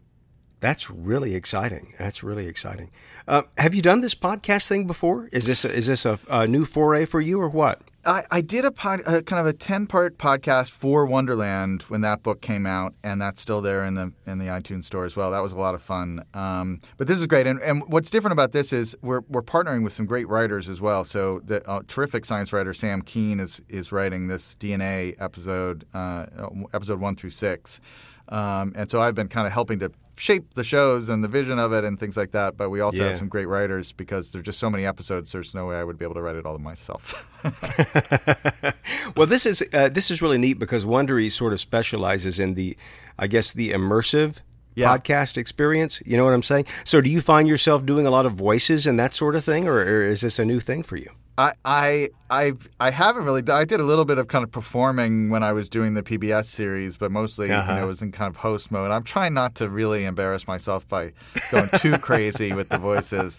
That's 0.60 0.90
really 0.90 1.34
exciting. 1.34 1.94
That's 1.98 2.22
really 2.22 2.46
exciting. 2.46 2.90
Uh, 3.28 3.42
have 3.58 3.74
you 3.74 3.82
done 3.82 4.00
this 4.00 4.14
podcast 4.14 4.68
thing 4.68 4.86
before? 4.86 5.28
Is 5.30 5.46
this 5.46 5.64
a, 5.64 5.72
is 5.72 5.86
this 5.86 6.06
a, 6.06 6.18
a 6.28 6.46
new 6.46 6.64
foray 6.64 7.04
for 7.04 7.20
you 7.20 7.40
or 7.40 7.48
what? 7.48 7.82
I, 8.06 8.24
I 8.30 8.40
did 8.40 8.64
a, 8.64 8.70
pod, 8.70 9.00
a 9.06 9.22
kind 9.22 9.40
of 9.40 9.46
a 9.46 9.52
ten 9.52 9.86
part 9.86 10.16
podcast 10.16 10.70
for 10.70 11.04
Wonderland 11.06 11.82
when 11.82 12.02
that 12.02 12.22
book 12.22 12.40
came 12.40 12.64
out, 12.64 12.94
and 13.02 13.20
that's 13.20 13.40
still 13.40 13.60
there 13.60 13.84
in 13.84 13.94
the 13.94 14.12
in 14.26 14.38
the 14.38 14.46
iTunes 14.46 14.84
store 14.84 15.04
as 15.04 15.16
well. 15.16 15.32
That 15.32 15.42
was 15.42 15.52
a 15.52 15.58
lot 15.58 15.74
of 15.74 15.82
fun. 15.82 16.24
Um, 16.32 16.78
but 16.96 17.08
this 17.08 17.20
is 17.20 17.26
great, 17.26 17.46
and, 17.46 17.60
and 17.60 17.82
what's 17.88 18.10
different 18.10 18.32
about 18.32 18.52
this 18.52 18.72
is 18.72 18.96
we're 19.02 19.22
we're 19.28 19.42
partnering 19.42 19.82
with 19.82 19.92
some 19.92 20.06
great 20.06 20.28
writers 20.28 20.68
as 20.68 20.80
well. 20.80 21.04
So 21.04 21.40
the 21.44 21.68
uh, 21.68 21.82
terrific 21.88 22.24
science 22.24 22.52
writer 22.52 22.72
Sam 22.72 23.02
Kean 23.02 23.40
is 23.40 23.60
is 23.68 23.90
writing 23.90 24.28
this 24.28 24.54
DNA 24.54 25.16
episode, 25.18 25.84
uh, 25.92 26.26
episode 26.72 27.00
one 27.00 27.16
through 27.16 27.30
six. 27.30 27.80
Um, 28.28 28.72
and 28.74 28.90
so 28.90 29.00
I've 29.00 29.14
been 29.14 29.28
kind 29.28 29.46
of 29.46 29.52
helping 29.52 29.78
to 29.80 29.92
shape 30.18 30.54
the 30.54 30.64
shows 30.64 31.08
and 31.08 31.22
the 31.22 31.28
vision 31.28 31.58
of 31.58 31.72
it 31.72 31.84
and 31.84 32.00
things 32.00 32.16
like 32.16 32.30
that. 32.32 32.56
But 32.56 32.70
we 32.70 32.80
also 32.80 33.02
Yeah. 33.02 33.08
have 33.08 33.16
some 33.18 33.28
great 33.28 33.46
writers 33.46 33.92
because 33.92 34.32
there's 34.32 34.44
just 34.46 34.58
so 34.58 34.70
many 34.70 34.86
episodes. 34.86 35.30
There's 35.32 35.54
no 35.54 35.66
way 35.66 35.76
I 35.76 35.84
would 35.84 35.98
be 35.98 36.04
able 36.04 36.14
to 36.14 36.22
write 36.22 36.36
it 36.36 36.46
all 36.46 36.56
myself. 36.58 37.30
well, 39.16 39.26
this 39.26 39.46
is 39.46 39.62
uh, 39.72 39.88
this 39.88 40.10
is 40.10 40.22
really 40.22 40.38
neat 40.38 40.58
because 40.58 40.84
Wondery 40.84 41.30
sort 41.30 41.52
of 41.52 41.60
specializes 41.60 42.38
in 42.40 42.54
the, 42.54 42.76
I 43.18 43.26
guess, 43.26 43.52
the 43.52 43.70
immersive 43.72 44.36
Yeah. 44.76 44.96
podcast 44.96 45.36
experience. 45.36 46.00
You 46.06 46.16
know 46.16 46.24
what 46.24 46.32
I'm 46.34 46.42
saying? 46.44 46.66
So, 46.84 47.00
do 47.00 47.10
you 47.10 47.20
find 47.20 47.48
yourself 47.48 47.84
doing 47.84 48.06
a 48.06 48.10
lot 48.10 48.24
of 48.26 48.34
voices 48.34 48.86
and 48.86 49.00
that 49.00 49.12
sort 49.14 49.34
of 49.34 49.44
thing, 49.44 49.66
or, 49.66 49.78
or 49.78 50.02
is 50.06 50.20
this 50.20 50.38
a 50.38 50.44
new 50.44 50.60
thing 50.60 50.82
for 50.84 50.96
you? 50.96 51.10
I 51.38 51.52
I 51.66 52.08
I've, 52.30 52.68
I 52.80 52.90
haven't 52.90 53.24
really. 53.24 53.42
I 53.50 53.64
did 53.66 53.78
a 53.80 53.84
little 53.84 54.06
bit 54.06 54.16
of 54.16 54.26
kind 54.28 54.42
of 54.42 54.50
performing 54.50 55.28
when 55.28 55.42
I 55.42 55.52
was 55.52 55.68
doing 55.68 55.92
the 55.92 56.02
PBS 56.02 56.46
series, 56.46 56.96
but 56.96 57.10
mostly 57.10 57.50
Uh-huh. 57.52 57.72
you 57.72 57.78
know, 57.78 57.84
it 57.84 57.86
was 57.86 58.00
in 58.00 58.10
kind 58.10 58.30
of 58.30 58.36
host 58.38 58.70
mode. 58.70 58.90
I'm 58.90 59.02
trying 59.02 59.34
not 59.34 59.54
to 59.56 59.68
really 59.68 60.04
embarrass 60.06 60.46
myself 60.48 60.88
by 60.88 61.12
going 61.50 61.68
too 61.78 61.98
crazy 62.08 62.54
with 62.54 62.70
the 62.70 62.78
voices. 62.78 63.38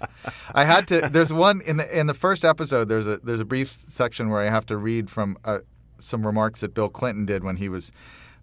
I 0.53 0.63
had 0.65 0.88
to. 0.89 1.10
There's 1.10 1.34
one 1.34 1.62
in 1.65 1.77
the 1.77 2.00
in 2.00 2.06
the 2.06 2.13
first 2.13 2.46
episode. 2.46 2.88
There's 2.88 3.08
a 3.08 3.17
there's 3.17 3.39
a 3.39 3.46
brief 3.46 3.67
section 3.67 4.29
where 4.29 4.41
I 4.41 4.50
have 4.51 4.67
to 4.67 4.77
read 4.77 5.10
from 5.10 5.36
uh, 5.44 5.60
some 6.00 6.24
remarks 6.24 6.62
that 6.62 6.75
Bill 6.75 6.89
Clinton 6.89 7.25
did 7.25 7.44
when 7.44 7.56
he 7.58 7.67
was 7.67 7.91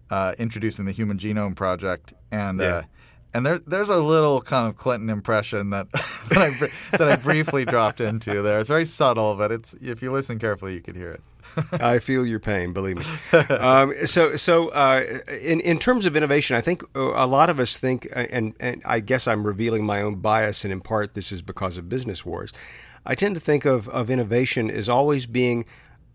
uh, 0.09 0.35
introducing 0.37 0.85
the 0.85 0.91
Human 0.91 1.17
Genome 1.17 1.55
Project, 1.55 2.13
and. 2.31 2.59
Yeah. 2.59 2.65
Uh, 2.65 2.83
and 3.33 3.45
there, 3.45 3.59
there's 3.59 3.89
a 3.89 3.99
little 3.99 4.39
kind 4.39 4.69
of 4.69 4.77
Clinton 4.77 5.09
impression 5.09 5.71
that 5.71 5.91
that, 5.91 6.37
I, 6.37 6.97
that 6.97 7.11
I 7.11 7.15
briefly 7.17 7.65
dropped 7.65 7.99
into 7.99 8.41
there. 8.41 8.59
It's 8.59 8.69
very 8.69 8.85
subtle, 8.85 9.35
but 9.35 9.51
it's 9.51 9.73
if 9.81 10.01
you 10.01 10.13
listen 10.13 10.39
carefully, 10.39 10.73
you 10.73 10.79
can 10.79 10.95
hear 10.95 11.11
it. 11.11 11.21
I 11.81 11.99
feel 11.99 12.25
your 12.25 12.39
pain, 12.39 12.73
believe 12.73 12.97
me. 12.97 13.03
Um, 13.49 13.93
so, 14.05 14.35
so 14.35 14.69
uh, 14.69 15.21
in 15.41 15.59
in 15.59 15.79
terms 15.79 16.05
of 16.05 16.15
innovation, 16.15 16.55
I 16.55 16.61
think 16.61 16.83
uh, 16.95 17.11
a 17.13 17.27
lot 17.27 17.49
of 17.49 17.59
us 17.59 17.77
think, 17.77 18.07
uh, 18.15 18.19
and 18.31 18.53
and 18.59 18.81
I 18.85 19.01
guess 19.01 19.27
I'm 19.27 19.45
revealing 19.45 19.85
my 19.85 20.01
own 20.01 20.15
bias, 20.15 20.63
and 20.63 20.71
in 20.71 20.81
part 20.81 21.13
this 21.13 21.31
is 21.31 21.41
because 21.41 21.77
of 21.77 21.89
business 21.89 22.25
wars. 22.25 22.53
I 23.05 23.15
tend 23.15 23.35
to 23.35 23.41
think 23.41 23.65
of 23.65 23.89
of 23.89 24.09
innovation 24.09 24.71
as 24.71 24.87
always 24.87 25.25
being 25.25 25.65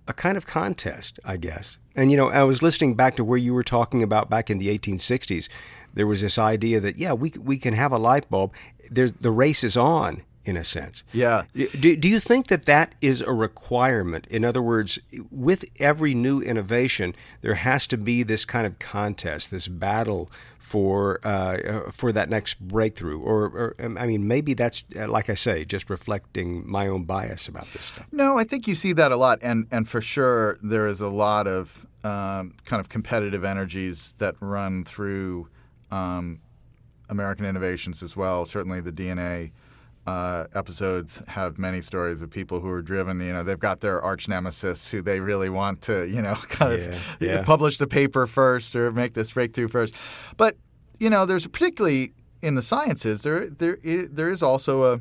a 0.09 0.13
kind 0.13 0.37
of 0.37 0.47
contest, 0.47 1.21
I 1.25 1.37
guess. 1.37 1.79
And 2.01 2.11
you 2.11 2.17
know, 2.17 2.31
I 2.31 2.45
was 2.45 2.63
listening 2.63 2.95
back 2.95 3.15
to 3.17 3.25
where 3.25 3.37
you 3.37 3.53
were 3.53 3.63
talking 3.63 4.03
about 4.03 4.31
back 4.31 4.49
in 4.49 4.57
the 4.57 4.77
1860s. 4.79 5.51
There 5.93 6.07
was 6.07 6.23
this 6.23 6.39
idea 6.39 6.81
that 6.81 6.97
yeah, 6.97 7.13
we 7.13 7.31
we 7.39 7.59
can 7.59 7.75
have 7.75 7.93
a 7.93 7.99
light 7.99 8.31
bulb. 8.31 8.55
There's 8.91 9.13
the 9.13 9.31
race 9.31 9.63
is 9.63 9.77
on 9.77 10.23
in 10.43 10.57
a 10.57 10.65
sense. 10.65 11.05
Yeah. 11.13 11.43
Do, 11.53 11.97
do 11.97 12.09
you 12.09 12.19
think 12.19 12.47
that 12.47 12.65
that 12.65 12.95
is 13.03 13.21
a 13.21 13.33
requirement? 13.33 14.27
In 14.31 14.47
other 14.47 14.63
words, 14.63 14.99
with 15.31 15.67
every 15.79 16.15
new 16.15 16.41
innovation, 16.41 17.15
there 17.43 17.55
has 17.55 17.87
to 17.89 17.99
be 17.99 18.23
this 18.23 18.47
kind 18.47 18.67
of 18.67 18.79
contest, 18.79 19.51
this 19.51 19.69
battle 19.69 20.31
for 20.59 21.21
uh, 21.23 21.59
uh, 21.59 21.91
for 21.91 22.13
that 22.13 22.31
next 22.31 22.61
breakthrough. 22.61 23.21
Or, 23.21 23.45
or 23.45 23.77
um, 23.79 23.99
I 23.99 24.07
mean, 24.07 24.27
maybe 24.27 24.55
that's 24.55 24.85
uh, 24.97 25.07
like 25.07 25.29
I 25.29 25.35
say, 25.35 25.67
just 25.67 25.91
reflecting 25.91 26.67
my 26.67 26.89
own 26.89 27.05
bias 27.05 27.47
about 27.47 27.71
this 27.73 27.85
stuff. 27.85 28.07
No, 28.11 28.39
I 28.39 28.45
think 28.45 28.67
you 28.67 28.75
see 28.75 28.95
that 28.95 29.13
a 29.13 29.17
lot, 29.17 29.41
and 29.43 29.67
and 29.71 29.87
for 29.87 30.01
sure 30.01 30.59
there 30.63 30.87
is 30.87 31.03
a 31.03 31.09
lot 31.09 31.47
of 31.47 31.87
um, 32.05 32.55
kind 32.65 32.81
of 32.81 32.89
competitive 32.89 33.45
energies 33.45 34.15
that 34.15 34.35
run 34.41 34.85
through 34.85 35.49
um, 35.91 36.41
American 37.09 37.45
innovations 37.45 38.03
as 38.03 38.17
well. 38.17 38.45
Certainly, 38.45 38.81
the 38.81 38.93
DNA 38.93 39.53
uh, 40.07 40.47
episodes 40.55 41.23
have 41.29 41.59
many 41.59 41.81
stories 41.81 42.23
of 42.23 42.31
people 42.31 42.61
who 42.61 42.69
are 42.71 42.83
driven. 42.83 43.21
You 43.21 43.33
know, 43.33 43.43
they've 43.43 43.59
got 43.59 43.81
their 43.81 44.01
arch 44.01 44.29
nemesis 44.29 44.91
who 44.91 45.03
they 45.03 45.21
really 45.21 45.51
want 45.51 45.83
to, 45.83 46.07
you 46.09 46.23
know, 46.23 46.35
kind 46.49 46.73
of 46.73 47.17
Yeah, 47.21 47.35
yeah. 47.35 47.43
publish 47.43 47.79
the 47.79 47.87
paper 47.87 48.27
first 48.27 48.75
or 48.75 48.91
make 48.91 49.15
this 49.15 49.33
breakthrough 49.33 49.69
first. 49.69 49.95
But 50.37 50.57
you 50.99 51.11
know, 51.11 51.27
there's 51.27 51.47
particularly 51.47 52.13
in 52.43 52.55
the 52.55 52.63
sciences 52.63 53.21
there 53.23 53.51
there 53.51 53.77
there 53.83 54.31
is 54.31 54.43
also 54.43 54.95
a 54.95 55.01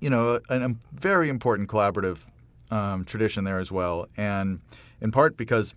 you 0.00 0.10
know, 0.10 0.38
a, 0.50 0.60
a 0.60 0.74
very 0.92 1.30
important 1.30 1.68
collaborative 1.70 2.28
um, 2.70 3.04
tradition 3.06 3.44
there 3.44 3.58
as 3.58 3.72
well, 3.72 4.06
and 4.18 4.60
in 5.00 5.10
part 5.10 5.36
because 5.36 5.74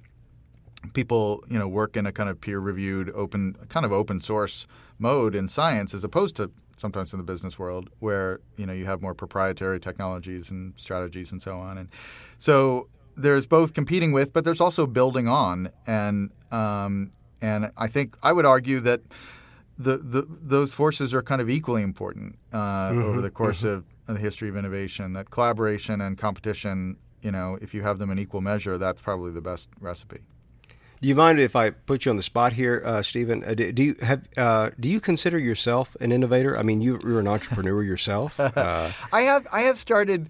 people, 0.94 1.44
you 1.50 1.58
know, 1.58 1.68
work 1.68 1.98
in 1.98 2.06
a 2.06 2.12
kind 2.12 2.30
of 2.30 2.40
peer-reviewed, 2.42 3.12
open, 3.16 3.56
kind 3.70 3.86
of 3.86 3.92
open 3.92 4.22
source 4.22 4.68
mode 5.00 5.36
in 5.36 5.48
science, 5.48 5.94
as 5.94 6.04
opposed 6.04 6.36
to 6.38 6.52
sometimes 6.78 7.12
in 7.12 7.18
the 7.18 7.24
business 7.24 7.58
world, 7.58 7.90
where 8.00 8.40
you 8.56 8.66
know 8.66 8.74
you 8.74 8.86
have 8.86 9.02
more 9.02 9.14
proprietary 9.14 9.80
technologies 9.80 10.52
and 10.52 10.74
strategies 10.78 11.32
and 11.32 11.42
so 11.42 11.58
on, 11.60 11.78
and 11.78 11.90
so 12.38 12.88
there's 13.16 13.48
both 13.48 13.74
competing 13.74 14.12
with, 14.12 14.32
but 14.32 14.46
there's 14.46 14.62
also 14.62 14.86
building 14.86 15.28
on, 15.28 15.70
and 15.88 16.32
um, 16.52 17.12
and 17.42 17.72
I 17.78 17.88
think 17.88 18.16
I 18.22 18.32
would 18.32 18.46
argue 18.46 18.80
that 18.82 19.02
the, 19.78 19.98
the 19.98 20.26
those 20.28 20.74
forces 20.74 21.14
are 21.14 21.22
kind 21.22 21.42
of 21.42 21.50
equally 21.50 21.84
important 21.84 22.38
uh, 22.54 22.92
over 22.94 23.22
the 23.22 23.30
course 23.30 23.64
of 23.64 23.86
the 24.06 24.18
history 24.18 24.50
of 24.50 24.56
innovation. 24.56 25.14
That 25.14 25.30
collaboration 25.30 26.02
and 26.02 26.18
competition, 26.18 26.98
you 27.22 27.32
know, 27.32 27.58
if 27.62 27.74
you 27.74 27.82
have 27.84 28.00
them 28.00 28.10
in 28.10 28.20
equal 28.20 28.42
measure, 28.42 28.78
that's 28.78 29.02
probably 29.02 29.32
the 29.32 29.42
best 29.42 29.70
recipe. 29.80 30.22
Do 31.02 31.08
you 31.08 31.16
mind 31.16 31.40
if 31.40 31.56
I 31.56 31.70
put 31.70 32.06
you 32.06 32.10
on 32.10 32.18
the 32.18 32.24
spot 32.24 32.54
here, 32.54 32.82
uh, 32.84 33.02
Steven? 33.04 33.44
Uh, 33.44 33.54
do, 33.54 33.72
do 33.72 33.84
you 33.84 33.96
have 34.02 34.28
uh, 34.36 34.72
do 34.80 34.90
you 34.90 35.00
consider 35.00 35.38
yourself 35.38 35.96
an 36.02 36.12
innovator? 36.12 36.58
I 36.58 36.64
mean, 36.64 36.82
you, 36.82 37.00
you're 37.04 37.20
an 37.20 37.28
entrepreneur 37.28 37.84
yourself. 37.92 38.40
Uh, 38.40 38.92
I 39.14 39.22
have 39.22 39.48
I 39.52 39.62
have 39.62 39.78
started 39.78 40.28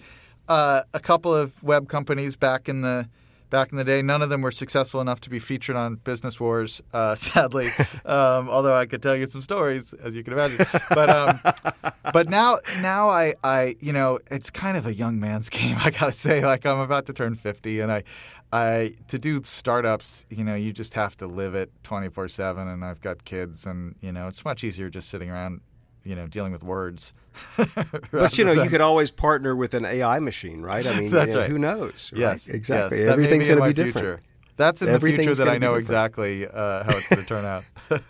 uh, 0.47 0.81
a 0.93 1.00
couple 1.00 1.33
of 1.33 1.62
web 1.63 1.88
companies 1.88 2.36
back 2.36 2.67
in 2.67 2.81
the 2.81 3.07
back 3.49 3.71
in 3.71 3.77
the 3.77 3.83
day. 3.83 4.01
None 4.01 4.21
of 4.21 4.29
them 4.29 4.41
were 4.41 4.51
successful 4.51 5.01
enough 5.01 5.19
to 5.21 5.29
be 5.29 5.39
featured 5.39 5.75
on 5.75 5.95
Business 5.95 6.39
Wars, 6.39 6.81
uh, 6.93 7.15
sadly. 7.29 7.69
um, 8.05 8.49
although 8.49 8.75
I 8.75 8.85
could 8.85 9.01
tell 9.01 9.15
you 9.15 9.27
some 9.27 9.41
stories, 9.41 9.93
as 9.93 10.15
you 10.15 10.23
can 10.23 10.33
imagine. 10.33 10.65
But 10.89 11.09
um, 11.09 11.39
but 12.13 12.29
now 12.29 12.57
now 12.81 13.09
I, 13.09 13.33
I 13.43 13.75
you 13.79 13.93
know 13.93 14.19
it's 14.29 14.49
kind 14.49 14.77
of 14.77 14.85
a 14.85 14.93
young 14.93 15.19
man's 15.19 15.49
game. 15.57 15.77
I 15.79 15.91
gotta 15.91 16.11
say, 16.11 16.45
like 16.45 16.65
I'm 16.65 16.79
about 16.79 17.05
to 17.07 17.13
turn 17.13 17.35
50, 17.35 17.79
and 17.79 17.91
I 17.91 18.03
I 18.51 18.93
to 19.09 19.19
do 19.19 19.41
startups, 19.43 20.25
you 20.29 20.43
know, 20.43 20.55
you 20.55 20.71
just 20.71 20.93
have 20.93 21.17
to 21.17 21.27
live 21.27 21.53
it 21.55 21.71
24 21.83 22.27
seven. 22.29 22.67
And 22.67 22.83
I've 22.83 23.01
got 23.01 23.25
kids, 23.25 23.65
and 23.65 23.95
you 24.01 24.11
know, 24.11 24.27
it's 24.27 24.43
much 24.45 24.63
easier 24.63 24.89
just 24.89 25.09
sitting 25.09 25.29
around. 25.29 25.61
You 26.07 26.15
know, 26.15 26.27
dealing 26.27 26.51
with 26.51 26.63
words. 26.63 27.13
but 28.11 28.37
you 28.37 28.45
know, 28.45 28.53
you 28.53 28.69
could 28.69 28.81
always 28.81 29.11
partner 29.11 29.55
with 29.55 29.73
an 29.73 29.85
AI 29.85 30.19
machine, 30.19 30.61
right? 30.61 30.85
I 30.87 30.99
mean, 30.99 31.11
That's 31.11 31.27
you 31.27 31.33
know, 31.33 31.41
right. 31.41 31.49
who 31.49 31.59
knows? 31.59 32.11
right? 32.13 32.21
Yes, 32.21 32.47
exactly. 32.47 32.99
yes. 32.99 33.11
Everything's 33.11 33.47
going 33.47 33.59
to 33.59 33.67
be 33.67 33.73
future. 33.73 33.91
different. 33.91 34.23
That's 34.55 34.81
in 34.81 34.91
the 34.91 34.99
future 34.99 35.35
that 35.35 35.47
I 35.47 35.59
know 35.59 35.75
exactly 35.75 36.47
uh, 36.47 36.83
how 36.83 36.97
it's 36.97 37.07
going 37.07 37.21
to 37.21 37.27
turn 37.27 37.45
out. 37.45 37.63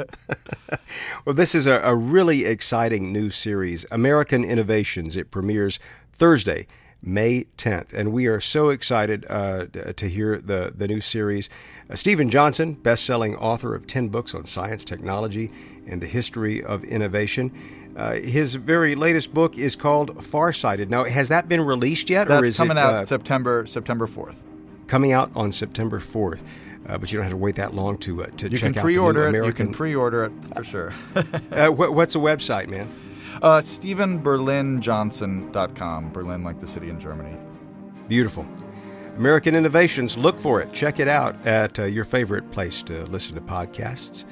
Well, 1.26 1.36
this 1.36 1.54
is 1.54 1.68
a, 1.68 1.82
a 1.82 1.94
really 1.94 2.46
exciting 2.46 3.12
new 3.12 3.30
series, 3.30 3.86
American 3.92 4.46
Innovations. 4.46 5.18
It 5.18 5.30
premieres 5.30 5.78
Thursday, 6.14 6.68
May 7.02 7.46
10th, 7.58 7.94
and 7.94 8.14
we 8.14 8.28
are 8.28 8.40
so 8.40 8.70
excited 8.70 9.26
uh, 9.30 9.66
to 9.66 10.08
hear 10.08 10.40
the, 10.40 10.72
the 10.74 10.88
new 10.88 11.02
series. 11.02 11.50
Uh, 11.90 11.96
Steven 11.96 12.30
Johnson, 12.30 12.74
best-selling 12.74 13.36
author 13.36 13.76
of 13.76 13.88
10 13.88 14.08
books 14.08 14.34
on 14.34 14.46
science, 14.46 14.86
technology, 14.86 15.52
and 15.86 16.02
the 16.02 16.08
history 16.08 16.64
of 16.64 16.84
innovation. 16.86 17.52
Uh, 17.98 18.14
his 18.14 18.56
very 18.56 18.96
latest 18.96 19.34
book 19.34 19.58
is 19.58 19.76
called 19.76 20.24
Farsighted. 20.24 20.90
Now, 20.92 21.04
has 21.06 21.30
that 21.30 21.50
been 21.50 21.62
released 21.62 22.10
yet, 22.10 22.28
or 22.28 22.42
That's 22.42 22.50
is 22.52 22.58
coming 22.58 22.78
it 22.78 22.80
out 22.80 22.94
uh, 22.94 23.06
September 23.06 23.66
September 23.66 24.06
4th. 24.06 24.44
coming 24.86 25.12
out 25.12 25.32
on 25.36 25.52
September 25.52 26.00
4th? 26.00 26.44
Uh, 26.88 26.98
but 26.98 27.12
you 27.12 27.18
don't 27.18 27.24
have 27.24 27.34
to 27.34 27.38
wait 27.38 27.56
that 27.56 27.74
long 27.74 27.98
to 27.98 28.24
uh, 28.24 28.28
to 28.38 28.50
You 28.50 28.58
check 28.58 28.74
can 28.74 28.80
out 28.80 28.84
pre-order 28.84 29.32
the 29.32 29.44
it. 29.44 29.48
You 29.48 29.52
can 29.52 29.74
pre-order 29.74 30.26
it 30.26 30.32
for 30.56 30.64
sure. 30.64 30.94
uh, 31.52 31.70
what's 31.70 32.14
the 32.14 32.20
website, 32.20 32.70
man? 32.70 32.88
uh, 33.42 33.62
StevenBerlinJohnson.com. 33.62 36.12
Berlin, 36.12 36.44
like 36.44 36.60
the 36.60 36.68
city 36.68 36.90
in 36.90 37.00
Germany. 37.00 37.38
Beautiful. 38.08 38.46
American 39.16 39.56
Innovations, 39.56 40.16
look 40.18 40.40
for 40.40 40.62
it. 40.62 40.72
Check 40.72 41.00
it 41.00 41.08
out 41.08 41.48
at 41.48 41.80
uh, 41.80 41.86
your 41.86 42.06
favorite 42.06 42.52
place 42.52 42.84
to 42.84 43.04
listen 43.06 43.34
to 43.36 43.42
podcasts. 43.42 44.26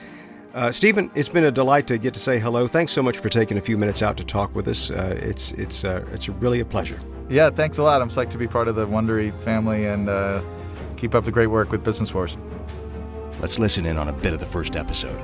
Uh, 0.56 0.72
Steven, 0.72 1.12
it's 1.16 1.28
been 1.28 1.44
a 1.44 1.52
delight 1.52 1.86
to 1.86 1.98
get 1.98 2.14
to 2.14 2.20
say 2.20 2.40
hello. 2.40 2.66
Thanks 2.66 2.94
so 2.94 3.04
much 3.04 3.18
for 3.18 3.28
taking 3.28 3.58
a 3.58 3.62
few 3.62 3.78
minutes 3.78 4.02
out 4.02 4.16
to 4.16 4.24
talk 4.24 4.56
with 4.56 4.70
us. 4.70 4.90
Uh, 4.90 5.20
it's 5.22 5.52
it's 5.52 5.84
uh, 5.84 6.06
it's 6.14 6.30
really 6.30 6.62
a 6.62 6.66
pleasure. 6.66 6.98
Yeah, 7.28 7.50
thanks 7.50 7.78
a 7.78 7.84
lot. 7.84 8.02
I'm 8.02 8.08
psyched 8.08 8.30
to 8.30 8.38
be 8.38 8.48
part 8.48 8.70
of 8.70 8.76
the 8.76 8.88
Wondery 8.88 9.38
family 9.42 9.86
and 9.86 10.08
uh, 10.08 10.42
keep 10.96 11.14
up 11.14 11.26
the 11.26 11.32
great 11.32 11.48
work 11.48 11.74
with 11.74 11.84
Business 11.84 12.14
Wars. 12.14 12.38
Let's 13.42 13.60
listen 13.60 13.86
in 13.86 13.98
on 13.98 14.08
a 14.08 14.14
bit 14.14 14.32
of 14.32 14.40
the 14.40 14.46
first 14.46 14.78
episode. 14.78 15.22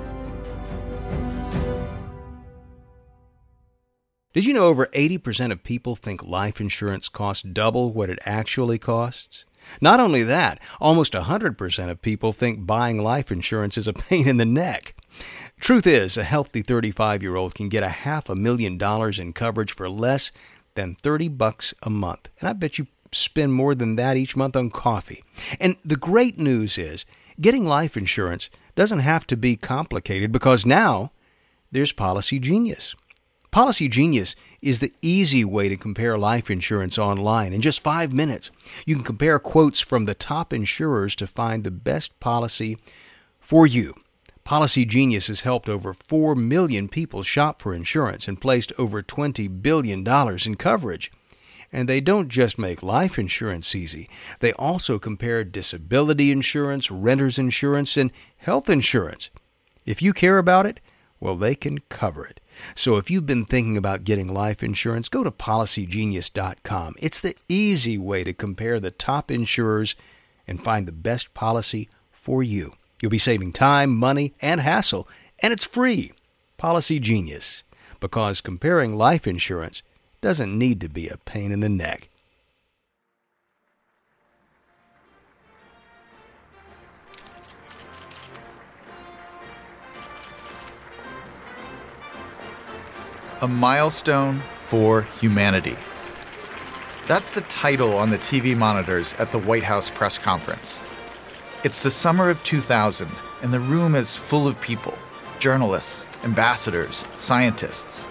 Did 4.33 4.45
you 4.45 4.53
know 4.53 4.67
over 4.67 4.87
80% 4.87 5.53
of 5.53 5.63
people 5.63 5.95
think 5.95 6.25
life 6.25 6.59
insurance 6.59 7.07
costs 7.07 7.43
double 7.43 7.93
what 7.93 8.09
it 8.09 8.19
actually 8.25 8.79
costs? 8.79 9.45
Not 9.79 10.01
only 10.01 10.23
that, 10.23 10.59
almost 10.81 11.13
100% 11.13 11.89
of 11.89 12.01
people 12.01 12.33
think 12.33 12.65
buying 12.65 12.97
life 13.01 13.31
insurance 13.31 13.77
is 13.77 13.87
a 13.87 13.93
pain 13.93 14.27
in 14.27 14.35
the 14.35 14.45
neck. 14.45 14.93
Truth 15.59 15.85
is, 15.85 16.17
a 16.17 16.23
healthy 16.23 16.61
35 16.61 17.21
year 17.21 17.35
old 17.35 17.55
can 17.55 17.69
get 17.69 17.83
a 17.83 17.89
half 17.89 18.29
a 18.29 18.35
million 18.35 18.77
dollars 18.77 19.19
in 19.19 19.33
coverage 19.33 19.71
for 19.71 19.89
less 19.89 20.31
than 20.75 20.95
30 20.95 21.27
bucks 21.29 21.73
a 21.83 21.89
month. 21.89 22.29
And 22.39 22.49
I 22.49 22.53
bet 22.53 22.77
you 22.77 22.87
spend 23.11 23.53
more 23.53 23.75
than 23.75 23.95
that 23.97 24.17
each 24.17 24.35
month 24.35 24.55
on 24.55 24.69
coffee. 24.69 25.23
And 25.59 25.75
the 25.83 25.95
great 25.95 26.39
news 26.39 26.77
is, 26.77 27.05
getting 27.39 27.65
life 27.65 27.97
insurance 27.97 28.49
doesn't 28.75 28.99
have 28.99 29.27
to 29.27 29.37
be 29.37 29.55
complicated 29.55 30.31
because 30.31 30.65
now 30.65 31.11
there's 31.71 31.91
Policy 31.91 32.39
Genius. 32.39 32.95
Policy 33.51 33.89
Genius 33.89 34.35
is 34.61 34.79
the 34.79 34.93
easy 35.01 35.43
way 35.43 35.67
to 35.67 35.75
compare 35.75 36.17
life 36.17 36.49
insurance 36.49 36.97
online 36.97 37.51
in 37.51 37.59
just 37.59 37.81
five 37.81 38.13
minutes. 38.13 38.49
You 38.85 38.95
can 38.95 39.03
compare 39.03 39.39
quotes 39.39 39.81
from 39.81 40.05
the 40.05 40.13
top 40.13 40.53
insurers 40.53 41.15
to 41.17 41.27
find 41.27 41.63
the 41.63 41.71
best 41.71 42.17
policy 42.21 42.77
for 43.41 43.67
you. 43.67 43.93
Policy 44.43 44.85
Genius 44.85 45.27
has 45.27 45.41
helped 45.41 45.69
over 45.69 45.93
4 45.93 46.35
million 46.35 46.87
people 46.87 47.23
shop 47.23 47.61
for 47.61 47.73
insurance 47.73 48.27
and 48.27 48.41
placed 48.41 48.73
over 48.77 49.01
$20 49.01 49.61
billion 49.61 50.05
in 50.45 50.55
coverage. 50.55 51.11
And 51.71 51.87
they 51.87 52.01
don't 52.01 52.27
just 52.27 52.59
make 52.59 52.83
life 52.83 53.17
insurance 53.17 53.73
easy, 53.75 54.09
they 54.39 54.51
also 54.53 54.99
compare 54.99 55.43
disability 55.43 56.31
insurance, 56.31 56.91
renter's 56.91 57.39
insurance, 57.39 57.95
and 57.95 58.11
health 58.37 58.69
insurance. 58.69 59.29
If 59.85 60.01
you 60.01 60.11
care 60.11 60.37
about 60.37 60.65
it, 60.65 60.81
well, 61.21 61.35
they 61.35 61.55
can 61.55 61.79
cover 61.87 62.25
it. 62.25 62.41
So 62.75 62.97
if 62.97 63.09
you've 63.09 63.25
been 63.25 63.45
thinking 63.45 63.77
about 63.77 64.03
getting 64.03 64.33
life 64.33 64.63
insurance, 64.63 65.07
go 65.07 65.23
to 65.23 65.31
policygenius.com. 65.31 66.95
It's 66.99 67.21
the 67.21 67.35
easy 67.47 67.97
way 67.97 68.23
to 68.23 68.33
compare 68.33 68.79
the 68.79 68.91
top 68.91 69.31
insurers 69.31 69.95
and 70.47 70.63
find 70.63 70.87
the 70.87 70.91
best 70.91 71.33
policy 71.33 71.87
for 72.11 72.43
you. 72.43 72.73
You'll 73.01 73.09
be 73.09 73.17
saving 73.17 73.53
time, 73.53 73.95
money, 73.95 74.33
and 74.41 74.61
hassle, 74.61 75.07
and 75.39 75.51
it's 75.51 75.65
free. 75.65 76.11
Policy 76.57 76.99
Genius. 76.99 77.63
Because 77.99 78.41
comparing 78.41 78.95
life 78.95 79.25
insurance 79.27 79.81
doesn't 80.21 80.57
need 80.57 80.79
to 80.81 80.89
be 80.89 81.07
a 81.09 81.17
pain 81.17 81.51
in 81.51 81.61
the 81.61 81.69
neck. 81.69 82.09
A 93.41 93.47
milestone 93.47 94.43
for 94.65 95.01
humanity. 95.19 95.75
That's 97.07 97.33
the 97.33 97.41
title 97.41 97.97
on 97.97 98.11
the 98.11 98.19
TV 98.19 98.55
monitors 98.55 99.15
at 99.15 99.31
the 99.31 99.39
White 99.39 99.63
House 99.63 99.89
press 99.89 100.19
conference. 100.19 100.79
It's 101.63 101.83
the 101.83 101.91
summer 101.91 102.31
of 102.31 102.43
2000, 102.43 103.07
and 103.43 103.53
the 103.53 103.59
room 103.59 103.93
is 103.93 104.15
full 104.15 104.47
of 104.47 104.59
people 104.61 104.95
journalists, 105.37 106.05
ambassadors, 106.23 107.05
scientists. 107.17 108.07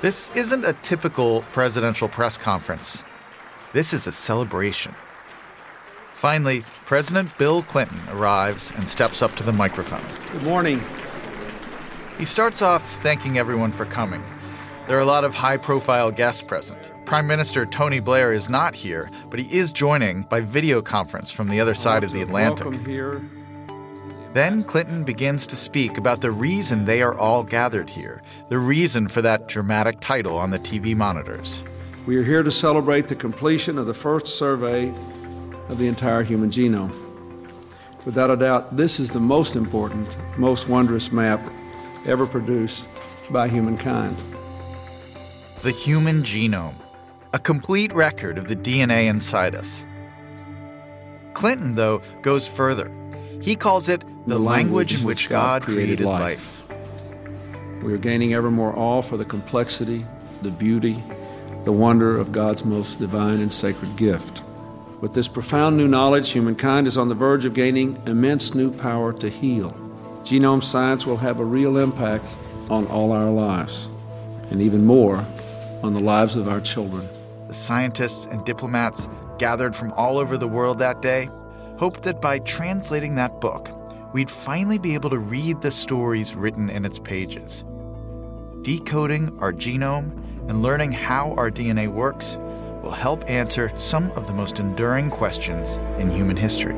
This 0.00 0.34
isn't 0.34 0.64
a 0.64 0.72
typical 0.82 1.42
presidential 1.52 2.08
press 2.08 2.36
conference. 2.36 3.04
This 3.72 3.92
is 3.92 4.08
a 4.08 4.12
celebration. 4.12 4.96
Finally, 6.16 6.64
President 6.86 7.36
Bill 7.38 7.62
Clinton 7.62 8.00
arrives 8.10 8.72
and 8.76 8.88
steps 8.88 9.22
up 9.22 9.36
to 9.36 9.44
the 9.44 9.52
microphone. 9.52 10.02
Good 10.32 10.42
morning. 10.42 10.82
He 12.18 12.24
starts 12.24 12.62
off 12.62 13.00
thanking 13.00 13.38
everyone 13.38 13.70
for 13.70 13.84
coming. 13.84 14.24
There 14.88 14.96
are 14.96 15.02
a 15.02 15.04
lot 15.04 15.22
of 15.22 15.36
high 15.36 15.56
profile 15.56 16.10
guests 16.10 16.42
present. 16.42 16.93
Prime 17.14 17.28
Minister 17.28 17.64
Tony 17.64 18.00
Blair 18.00 18.32
is 18.32 18.48
not 18.48 18.74
here, 18.74 19.08
but 19.30 19.38
he 19.38 19.56
is 19.56 19.72
joining 19.72 20.22
by 20.22 20.40
video 20.40 20.82
conference 20.82 21.30
from 21.30 21.48
the 21.48 21.60
other 21.60 21.72
side 21.72 22.02
of 22.02 22.10
the 22.10 22.22
Atlantic. 22.22 22.66
Welcome 22.66 22.84
here. 22.84 23.22
Then 24.32 24.64
Clinton 24.64 25.04
begins 25.04 25.46
to 25.46 25.54
speak 25.54 25.96
about 25.96 26.22
the 26.22 26.32
reason 26.32 26.84
they 26.84 27.02
are 27.02 27.16
all 27.16 27.44
gathered 27.44 27.88
here, 27.88 28.20
the 28.48 28.58
reason 28.58 29.06
for 29.06 29.22
that 29.22 29.46
dramatic 29.46 30.00
title 30.00 30.36
on 30.36 30.50
the 30.50 30.58
TV 30.58 30.96
monitors. 30.96 31.62
We 32.04 32.16
are 32.16 32.24
here 32.24 32.42
to 32.42 32.50
celebrate 32.50 33.06
the 33.06 33.14
completion 33.14 33.78
of 33.78 33.86
the 33.86 33.94
first 33.94 34.26
survey 34.26 34.92
of 35.68 35.78
the 35.78 35.86
entire 35.86 36.24
human 36.24 36.50
genome. 36.50 36.92
Without 38.04 38.32
a 38.32 38.36
doubt, 38.36 38.76
this 38.76 38.98
is 38.98 39.12
the 39.12 39.20
most 39.20 39.54
important, 39.54 40.08
most 40.36 40.68
wondrous 40.68 41.12
map 41.12 41.40
ever 42.06 42.26
produced 42.26 42.88
by 43.30 43.46
humankind. 43.48 44.16
The 45.62 45.70
human 45.70 46.24
genome, 46.24 46.74
a 47.34 47.38
complete 47.40 47.92
record 47.92 48.38
of 48.38 48.46
the 48.46 48.54
DNA 48.54 49.06
inside 49.06 49.56
us. 49.56 49.84
Clinton, 51.32 51.74
though, 51.74 52.00
goes 52.22 52.46
further. 52.46 52.88
He 53.42 53.56
calls 53.56 53.88
it 53.88 54.04
the, 54.28 54.38
language, 54.38 55.00
in 55.00 55.04
which 55.04 55.28
God 55.28 55.62
created 55.62 55.98
life. 55.98 56.62
We 57.82 57.92
are 57.92 57.98
gaining 57.98 58.34
ever 58.34 58.52
more 58.52 58.72
awe 58.78 59.02
for 59.02 59.16
the 59.16 59.24
complexity, 59.24 60.06
the 60.42 60.52
beauty, 60.52 61.02
the 61.64 61.72
wonder 61.72 62.16
of 62.16 62.30
God's 62.30 62.64
most 62.64 63.00
divine 63.00 63.40
and 63.40 63.52
sacred 63.52 63.96
gift. 63.96 64.44
With 65.00 65.12
this 65.12 65.26
profound 65.26 65.76
new 65.76 65.88
knowledge, 65.88 66.30
humankind 66.30 66.86
is 66.86 66.96
on 66.96 67.08
the 67.08 67.16
verge 67.16 67.44
of 67.46 67.52
gaining 67.52 68.00
immense 68.06 68.54
new 68.54 68.70
power 68.70 69.12
to 69.12 69.28
heal. 69.28 69.72
Genome 70.22 70.62
science 70.62 71.04
will 71.04 71.16
have 71.16 71.40
a 71.40 71.44
real 71.44 71.78
impact 71.78 72.26
on 72.70 72.86
all 72.86 73.10
our 73.10 73.28
lives, 73.28 73.90
and 74.52 74.62
even 74.62 74.86
more 74.86 75.16
on 75.82 75.94
the 75.94 76.00
lives 76.00 76.36
of 76.36 76.46
our 76.46 76.60
children. 76.60 77.08
The 77.54 77.60
scientists 77.60 78.26
and 78.26 78.44
diplomats 78.44 79.08
gathered 79.38 79.76
from 79.76 79.92
all 79.92 80.18
over 80.18 80.36
the 80.36 80.48
world 80.48 80.80
that 80.80 81.00
day 81.00 81.28
hoped 81.78 82.02
that 82.02 82.20
by 82.20 82.40
translating 82.40 83.14
that 83.14 83.40
book, 83.40 83.68
we'd 84.12 84.28
finally 84.28 84.76
be 84.76 84.94
able 84.94 85.10
to 85.10 85.20
read 85.20 85.60
the 85.60 85.70
stories 85.70 86.34
written 86.34 86.68
in 86.68 86.84
its 86.84 86.98
pages. 86.98 87.62
Decoding 88.62 89.38
our 89.38 89.52
genome 89.52 90.18
and 90.48 90.64
learning 90.64 90.90
how 90.90 91.32
our 91.34 91.48
DNA 91.48 91.86
works 91.86 92.38
will 92.82 92.90
help 92.90 93.22
answer 93.30 93.70
some 93.76 94.10
of 94.16 94.26
the 94.26 94.34
most 94.34 94.58
enduring 94.58 95.08
questions 95.08 95.76
in 96.00 96.10
human 96.10 96.36
history. 96.36 96.74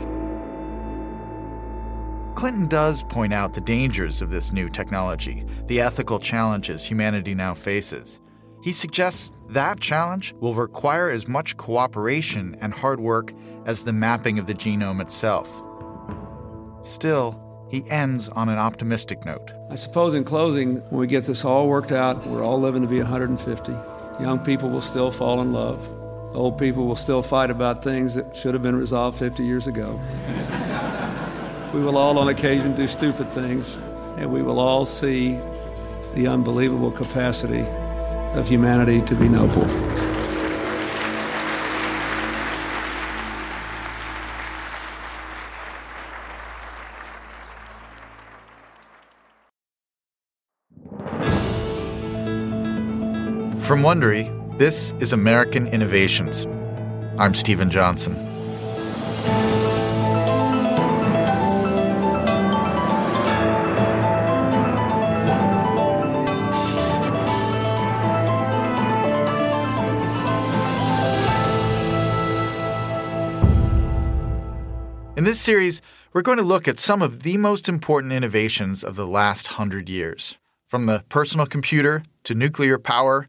Clinton 2.34 2.68
does 2.68 3.02
point 3.02 3.32
out 3.32 3.54
the 3.54 3.62
dangers 3.62 4.20
of 4.20 4.30
this 4.30 4.52
new 4.52 4.68
technology, 4.68 5.42
the 5.68 5.80
ethical 5.80 6.18
challenges 6.18 6.84
humanity 6.84 7.34
now 7.34 7.54
faces. 7.54 8.20
He 8.62 8.72
suggests 8.72 9.30
that 9.50 9.80
challenge 9.80 10.34
will 10.40 10.54
require 10.54 11.08
as 11.10 11.28
much 11.28 11.56
cooperation 11.56 12.56
and 12.60 12.72
hard 12.72 13.00
work 13.00 13.32
as 13.64 13.84
the 13.84 13.92
mapping 13.92 14.38
of 14.38 14.46
the 14.46 14.54
genome 14.54 15.00
itself. 15.00 15.62
Still, 16.82 17.42
he 17.70 17.84
ends 17.90 18.28
on 18.28 18.48
an 18.48 18.58
optimistic 18.58 19.24
note. 19.24 19.50
I 19.70 19.74
suppose, 19.74 20.14
in 20.14 20.24
closing, 20.24 20.76
when 20.90 21.00
we 21.00 21.06
get 21.06 21.24
this 21.24 21.44
all 21.44 21.68
worked 21.68 21.92
out, 21.92 22.26
we're 22.26 22.44
all 22.44 22.60
living 22.60 22.82
to 22.82 22.88
be 22.88 22.98
150. 22.98 23.72
Young 24.20 24.38
people 24.38 24.68
will 24.68 24.80
still 24.80 25.10
fall 25.10 25.40
in 25.42 25.52
love. 25.52 25.90
Old 26.34 26.58
people 26.58 26.86
will 26.86 26.96
still 26.96 27.22
fight 27.22 27.50
about 27.50 27.82
things 27.82 28.14
that 28.14 28.36
should 28.36 28.54
have 28.54 28.62
been 28.62 28.76
resolved 28.76 29.18
50 29.18 29.44
years 29.44 29.66
ago. 29.66 30.00
we 31.74 31.80
will 31.80 31.96
all, 31.96 32.18
on 32.18 32.28
occasion, 32.28 32.74
do 32.74 32.86
stupid 32.86 33.28
things, 33.32 33.76
and 34.16 34.32
we 34.32 34.42
will 34.42 34.60
all 34.60 34.84
see 34.84 35.38
the 36.14 36.26
unbelievable 36.26 36.92
capacity 36.92 37.64
of 38.36 38.48
humanity 38.48 39.00
to 39.02 39.14
be 39.14 39.28
noble. 39.28 39.66
From 53.60 53.82
Wondery, 53.82 54.58
this 54.58 54.92
is 55.00 55.12
American 55.12 55.66
Innovations. 55.66 56.46
I'm 57.18 57.34
Steven 57.34 57.70
Johnson. 57.70 58.35
This 75.26 75.40
series, 75.40 75.82
we're 76.12 76.22
going 76.22 76.38
to 76.38 76.44
look 76.44 76.68
at 76.68 76.78
some 76.78 77.02
of 77.02 77.24
the 77.24 77.36
most 77.36 77.68
important 77.68 78.12
innovations 78.12 78.84
of 78.84 78.94
the 78.94 79.08
last 79.08 79.48
hundred 79.48 79.88
years. 79.88 80.36
From 80.68 80.86
the 80.86 81.02
personal 81.08 81.46
computer 81.46 82.04
to 82.22 82.32
nuclear 82.32 82.78
power, 82.78 83.26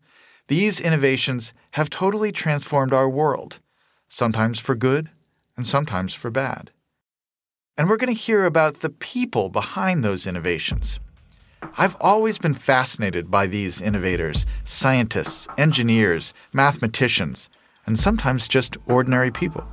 these 0.47 0.79
innovations 0.79 1.51
have 1.71 1.89
totally 1.89 2.31
transformed 2.31 2.93
our 2.93 3.09
world, 3.09 3.59
sometimes 4.07 4.59
for 4.59 4.75
good 4.75 5.09
and 5.55 5.65
sometimes 5.65 6.13
for 6.13 6.29
bad. 6.29 6.69
And 7.75 7.89
we're 7.89 7.97
going 7.97 8.13
to 8.13 8.21
hear 8.21 8.45
about 8.45 8.81
the 8.81 8.91
people 8.91 9.49
behind 9.49 10.03
those 10.03 10.27
innovations. 10.27 10.99
I've 11.79 11.97
always 11.99 12.37
been 12.37 12.53
fascinated 12.53 13.31
by 13.31 13.47
these 13.47 13.81
innovators, 13.81 14.45
scientists, 14.63 15.47
engineers, 15.57 16.35
mathematicians, 16.53 17.49
and 17.87 17.97
sometimes 17.97 18.47
just 18.47 18.77
ordinary 18.85 19.31
people. 19.31 19.67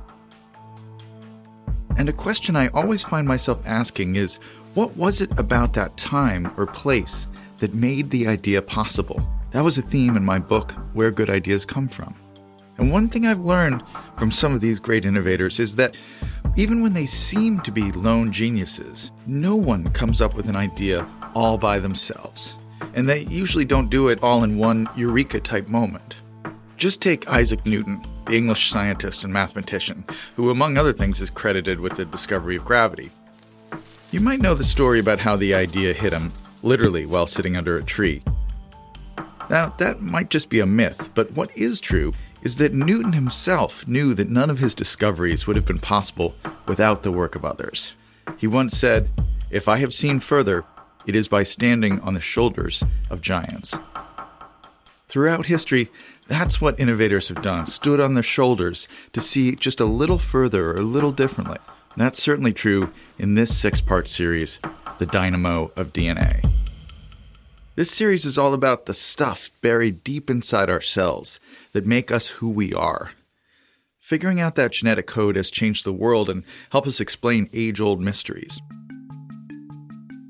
And 1.97 2.09
a 2.09 2.13
question 2.13 2.55
I 2.55 2.67
always 2.69 3.03
find 3.03 3.27
myself 3.27 3.61
asking 3.65 4.15
is 4.17 4.39
what 4.73 4.95
was 4.97 5.21
it 5.21 5.31
about 5.39 5.73
that 5.73 5.95
time 5.95 6.51
or 6.57 6.67
place 6.67 7.27
that 7.59 7.73
made 7.73 8.09
the 8.09 8.27
idea 8.27 8.61
possible? 8.61 9.25
That 9.51 9.63
was 9.63 9.77
a 9.77 9.81
theme 9.81 10.17
in 10.17 10.25
my 10.25 10.37
book, 10.37 10.73
Where 10.93 11.11
Good 11.11 11.29
Ideas 11.29 11.65
Come 11.65 11.87
From. 11.87 12.13
And 12.77 12.91
one 12.91 13.07
thing 13.07 13.25
I've 13.25 13.39
learned 13.39 13.83
from 14.17 14.31
some 14.31 14.53
of 14.53 14.59
these 14.59 14.81
great 14.81 15.05
innovators 15.05 15.61
is 15.61 15.77
that 15.77 15.95
even 16.57 16.81
when 16.81 16.93
they 16.93 17.05
seem 17.05 17.61
to 17.61 17.71
be 17.71 17.91
lone 17.93 18.33
geniuses, 18.33 19.11
no 19.27 19.55
one 19.55 19.89
comes 19.91 20.21
up 20.21 20.33
with 20.33 20.49
an 20.49 20.57
idea 20.57 21.07
all 21.33 21.57
by 21.57 21.79
themselves. 21.79 22.57
And 22.93 23.07
they 23.07 23.21
usually 23.21 23.65
don't 23.65 23.89
do 23.89 24.09
it 24.09 24.21
all 24.21 24.43
in 24.43 24.57
one 24.57 24.89
eureka 24.97 25.39
type 25.39 25.69
moment. 25.69 26.17
Just 26.75 27.01
take 27.01 27.29
Isaac 27.29 27.65
Newton, 27.65 28.01
the 28.25 28.35
English 28.35 28.69
scientist 28.69 29.23
and 29.23 29.31
mathematician, 29.31 30.03
who, 30.35 30.49
among 30.49 30.77
other 30.77 30.93
things, 30.93 31.21
is 31.21 31.29
credited 31.29 31.79
with 31.79 31.95
the 31.95 32.05
discovery 32.05 32.55
of 32.55 32.65
gravity. 32.65 33.11
You 34.11 34.19
might 34.19 34.39
know 34.39 34.55
the 34.55 34.63
story 34.63 34.99
about 34.99 35.19
how 35.19 35.35
the 35.35 35.53
idea 35.53 35.93
hit 35.93 36.13
him, 36.13 36.31
literally 36.63 37.05
while 37.05 37.27
sitting 37.27 37.55
under 37.55 37.75
a 37.77 37.83
tree. 37.83 38.23
Now, 39.49 39.69
that 39.77 40.01
might 40.01 40.29
just 40.29 40.49
be 40.49 40.59
a 40.59 40.65
myth, 40.65 41.11
but 41.13 41.31
what 41.33 41.55
is 41.55 41.79
true 41.79 42.13
is 42.41 42.57
that 42.57 42.73
Newton 42.73 43.13
himself 43.13 43.87
knew 43.87 44.13
that 44.13 44.29
none 44.29 44.49
of 44.49 44.59
his 44.59 44.73
discoveries 44.75 45.47
would 45.47 45.55
have 45.55 45.65
been 45.65 45.79
possible 45.79 46.35
without 46.67 47.03
the 47.03 47.11
work 47.11 47.35
of 47.35 47.45
others. 47.45 47.93
He 48.37 48.47
once 48.47 48.77
said, 48.77 49.09
If 49.49 49.67
I 49.67 49.77
have 49.77 49.93
seen 49.93 50.19
further, 50.19 50.63
it 51.05 51.15
is 51.15 51.27
by 51.27 51.43
standing 51.43 51.99
on 52.01 52.13
the 52.13 52.19
shoulders 52.19 52.83
of 53.09 53.21
giants. 53.21 53.77
Throughout 55.07 55.45
history, 55.45 55.89
that's 56.27 56.59
what 56.59 56.79
innovators 56.79 57.27
have 57.27 57.41
done 57.41 57.67
stood 57.67 57.99
on 57.99 58.13
their 58.13 58.23
shoulders 58.23 58.87
to 59.13 59.21
see 59.21 59.55
just 59.55 59.79
a 59.79 59.85
little 59.85 60.17
further 60.17 60.71
or 60.71 60.77
a 60.77 60.81
little 60.81 61.11
differently. 61.11 61.57
That's 61.97 62.21
certainly 62.21 62.51
true 62.51 62.91
in 63.17 63.35
this 63.35 63.55
six 63.55 63.79
part 63.79 64.07
series, 64.07 64.59
The 64.97 65.05
Dynamo 65.05 65.71
of 65.75 65.93
DNA. 65.93 66.43
This 67.75 67.91
series 67.91 68.25
is 68.25 68.37
all 68.37 68.53
about 68.53 68.85
the 68.85 68.93
stuff 68.93 69.51
buried 69.61 70.03
deep 70.03 70.29
inside 70.29 70.69
our 70.69 70.81
cells 70.81 71.39
that 71.73 71.85
make 71.85 72.11
us 72.11 72.29
who 72.29 72.49
we 72.49 72.73
are. 72.73 73.11
Figuring 73.99 74.39
out 74.39 74.55
that 74.55 74.71
genetic 74.71 75.07
code 75.07 75.35
has 75.35 75.51
changed 75.51 75.85
the 75.85 75.93
world 75.93 76.29
and 76.29 76.43
helped 76.71 76.87
us 76.87 76.99
explain 76.99 77.49
age 77.53 77.81
old 77.81 78.01
mysteries. 78.01 78.61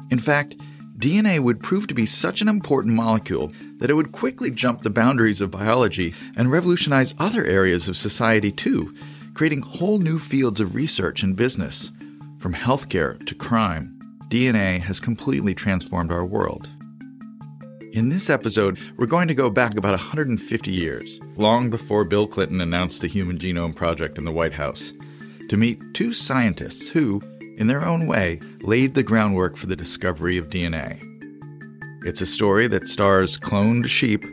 In 0.09 0.19
fact, 0.19 0.55
DNA 0.97 1.39
would 1.39 1.61
prove 1.61 1.87
to 1.87 1.93
be 1.93 2.05
such 2.05 2.41
an 2.41 2.47
important 2.47 2.95
molecule 2.95 3.51
that 3.77 3.89
it 3.89 3.93
would 3.93 4.11
quickly 4.11 4.51
jump 4.51 4.81
the 4.81 4.89
boundaries 4.89 5.41
of 5.41 5.51
biology 5.51 6.13
and 6.35 6.51
revolutionize 6.51 7.13
other 7.19 7.45
areas 7.45 7.87
of 7.87 7.97
society 7.97 8.51
too, 8.51 8.93
creating 9.33 9.61
whole 9.61 9.99
new 9.99 10.17
fields 10.17 10.59
of 10.59 10.75
research 10.75 11.23
and 11.23 11.35
business. 11.35 11.91
From 12.37 12.53
healthcare 12.53 13.23
to 13.25 13.35
crime, 13.35 13.99
DNA 14.29 14.79
has 14.81 14.99
completely 14.99 15.53
transformed 15.53 16.11
our 16.11 16.25
world. 16.25 16.69
In 17.93 18.09
this 18.09 18.29
episode, 18.29 18.77
we're 18.97 19.05
going 19.05 19.29
to 19.29 19.33
go 19.33 19.49
back 19.49 19.77
about 19.77 19.93
150 19.93 20.71
years, 20.71 21.19
long 21.37 21.69
before 21.69 22.03
Bill 22.03 22.27
Clinton 22.27 22.59
announced 22.59 22.99
the 22.99 23.07
Human 23.07 23.37
Genome 23.37 23.75
Project 23.75 24.17
in 24.17 24.25
the 24.25 24.33
White 24.33 24.53
House, 24.53 24.91
to 25.47 25.55
meet 25.55 25.79
two 25.93 26.11
scientists 26.11 26.89
who, 26.89 27.21
in 27.57 27.67
their 27.67 27.85
own 27.85 28.05
way, 28.05 28.41
laid 28.61 28.95
the 28.95 29.03
groundwork 29.03 29.55
for 29.55 29.67
the 29.67 29.77
discovery 29.77 30.37
of 30.37 30.49
DNA. 30.49 31.14
It's 32.05 32.21
a 32.21 32.27
story 32.27 32.67
that 32.67 32.87
stars 32.87 33.35
cloned 33.35 33.87
sheep, 33.87 34.23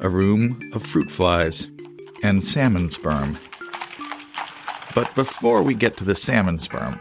a 0.00 0.10
room 0.10 0.60
of 0.74 0.82
fruit 0.82 1.10
flies, 1.10 1.68
and 2.22 2.44
salmon 2.44 2.90
sperm. 2.90 3.38
But 4.94 5.14
before 5.14 5.62
we 5.62 5.72
get 5.72 5.96
to 5.96 6.04
the 6.04 6.14
salmon 6.14 6.58
sperm, 6.58 7.00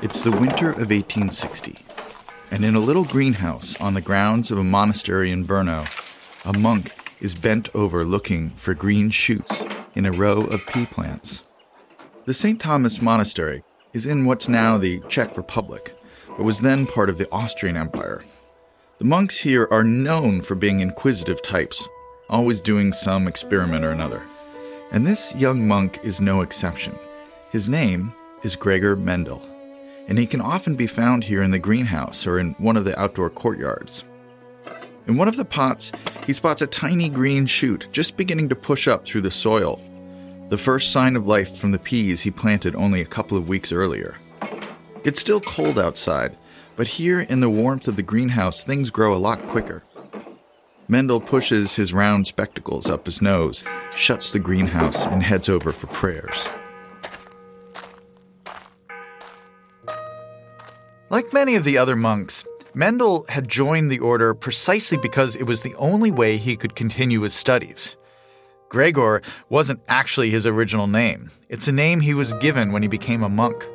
it's 0.00 0.22
the 0.22 0.30
winter 0.30 0.70
of 0.70 0.88
1860, 0.88 1.76
and 2.50 2.64
in 2.64 2.76
a 2.76 2.80
little 2.80 3.04
greenhouse 3.04 3.78
on 3.78 3.92
the 3.92 4.00
grounds 4.00 4.50
of 4.50 4.56
a 4.56 4.64
monastery 4.64 5.30
in 5.30 5.44
Brno, 5.44 5.84
a 6.46 6.58
monk 6.58 6.94
is 7.20 7.34
bent 7.34 7.68
over 7.76 8.06
looking 8.06 8.48
for 8.56 8.72
green 8.72 9.10
shoots 9.10 9.62
in 9.94 10.06
a 10.06 10.12
row 10.12 10.44
of 10.44 10.64
pea 10.64 10.86
plants. 10.86 11.42
The 12.24 12.32
St. 12.32 12.58
Thomas 12.58 13.02
Monastery 13.02 13.62
is 13.92 14.06
in 14.06 14.24
what's 14.24 14.48
now 14.48 14.78
the 14.78 15.00
Czech 15.10 15.36
Republic, 15.36 15.94
but 16.40 16.46
was 16.46 16.60
then 16.60 16.86
part 16.86 17.10
of 17.10 17.18
the 17.18 17.30
Austrian 17.30 17.76
Empire. 17.76 18.24
The 18.96 19.04
monks 19.04 19.36
here 19.36 19.68
are 19.70 19.84
known 19.84 20.40
for 20.40 20.54
being 20.54 20.80
inquisitive 20.80 21.42
types, 21.42 21.86
always 22.30 22.62
doing 22.62 22.94
some 22.94 23.28
experiment 23.28 23.84
or 23.84 23.90
another. 23.90 24.22
And 24.90 25.06
this 25.06 25.34
young 25.34 25.68
monk 25.68 26.00
is 26.02 26.22
no 26.22 26.40
exception. 26.40 26.98
His 27.52 27.68
name 27.68 28.14
is 28.42 28.56
Gregor 28.56 28.96
Mendel, 28.96 29.42
and 30.08 30.16
he 30.16 30.26
can 30.26 30.40
often 30.40 30.76
be 30.76 30.86
found 30.86 31.24
here 31.24 31.42
in 31.42 31.50
the 31.50 31.58
greenhouse 31.58 32.26
or 32.26 32.38
in 32.38 32.52
one 32.52 32.78
of 32.78 32.86
the 32.86 32.98
outdoor 32.98 33.28
courtyards. 33.28 34.04
In 35.06 35.18
one 35.18 35.28
of 35.28 35.36
the 35.36 35.44
pots, 35.44 35.92
he 36.24 36.32
spots 36.32 36.62
a 36.62 36.66
tiny 36.66 37.10
green 37.10 37.44
shoot 37.44 37.86
just 37.92 38.16
beginning 38.16 38.48
to 38.48 38.56
push 38.56 38.88
up 38.88 39.04
through 39.04 39.20
the 39.20 39.30
soil 39.30 39.78
the 40.48 40.56
first 40.56 40.90
sign 40.90 41.16
of 41.16 41.26
life 41.26 41.58
from 41.58 41.70
the 41.70 41.78
peas 41.78 42.22
he 42.22 42.30
planted 42.30 42.74
only 42.76 43.02
a 43.02 43.04
couple 43.06 43.36
of 43.36 43.46
weeks 43.46 43.72
earlier. 43.72 44.16
It's 45.02 45.20
still 45.20 45.40
cold 45.40 45.78
outside, 45.78 46.36
but 46.76 46.86
here 46.86 47.20
in 47.20 47.40
the 47.40 47.48
warmth 47.48 47.88
of 47.88 47.96
the 47.96 48.02
greenhouse, 48.02 48.62
things 48.62 48.90
grow 48.90 49.14
a 49.14 49.18
lot 49.18 49.46
quicker. 49.48 49.82
Mendel 50.88 51.20
pushes 51.20 51.76
his 51.76 51.94
round 51.94 52.26
spectacles 52.26 52.90
up 52.90 53.06
his 53.06 53.22
nose, 53.22 53.64
shuts 53.94 54.30
the 54.30 54.38
greenhouse, 54.38 55.06
and 55.06 55.22
heads 55.22 55.48
over 55.48 55.72
for 55.72 55.86
prayers. 55.86 56.48
Like 61.08 61.32
many 61.32 61.54
of 61.54 61.64
the 61.64 61.78
other 61.78 61.96
monks, 61.96 62.44
Mendel 62.74 63.24
had 63.28 63.48
joined 63.48 63.90
the 63.90 64.00
order 64.00 64.34
precisely 64.34 64.98
because 64.98 65.34
it 65.34 65.44
was 65.44 65.62
the 65.62 65.74
only 65.76 66.10
way 66.10 66.36
he 66.36 66.56
could 66.56 66.76
continue 66.76 67.22
his 67.22 67.34
studies. 67.34 67.96
Gregor 68.68 69.22
wasn't 69.48 69.80
actually 69.88 70.30
his 70.30 70.46
original 70.46 70.86
name. 70.86 71.30
It's 71.48 71.68
a 71.68 71.72
name 71.72 72.00
he 72.00 72.14
was 72.14 72.34
given 72.34 72.70
when 72.70 72.82
he 72.82 72.88
became 72.88 73.22
a 73.22 73.28
monk. 73.28 73.66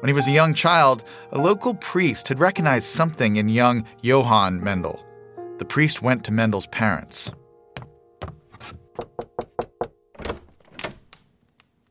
When 0.00 0.08
he 0.08 0.12
was 0.12 0.26
a 0.26 0.32
young 0.32 0.52
child, 0.52 1.04
a 1.32 1.38
local 1.38 1.74
priest 1.74 2.28
had 2.28 2.38
recognized 2.38 2.86
something 2.86 3.36
in 3.36 3.48
young 3.48 3.84
Johann 4.02 4.62
Mendel. 4.62 5.04
The 5.58 5.64
priest 5.64 6.02
went 6.02 6.24
to 6.24 6.32
Mendel's 6.32 6.66
parents. 6.66 7.32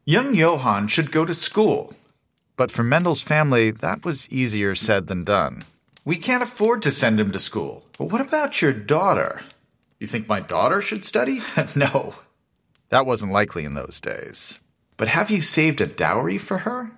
Young 0.05 0.35
Johann 0.35 0.87
should 0.87 1.11
go 1.11 1.25
to 1.25 1.33
school. 1.33 1.93
But 2.57 2.69
for 2.69 2.83
Mendel's 2.83 3.23
family, 3.23 3.71
that 3.71 4.05
was 4.05 4.29
easier 4.29 4.75
said 4.75 5.07
than 5.07 5.23
done. 5.23 5.63
We 6.05 6.17
can't 6.17 6.43
afford 6.43 6.83
to 6.83 6.91
send 6.91 7.19
him 7.19 7.31
to 7.31 7.39
school. 7.39 7.83
But 7.97 8.11
what 8.11 8.21
about 8.21 8.61
your 8.61 8.71
daughter? 8.71 9.41
You 9.99 10.05
think 10.05 10.27
my 10.27 10.41
daughter 10.41 10.79
should 10.79 11.03
study? 11.03 11.39
no, 11.75 12.13
that 12.89 13.07
wasn't 13.07 13.31
likely 13.31 13.65
in 13.65 13.73
those 13.73 13.99
days. 13.99 14.59
But 14.95 15.07
have 15.07 15.31
you 15.31 15.41
saved 15.41 15.81
a 15.81 15.87
dowry 15.87 16.37
for 16.37 16.59
her? 16.59 16.91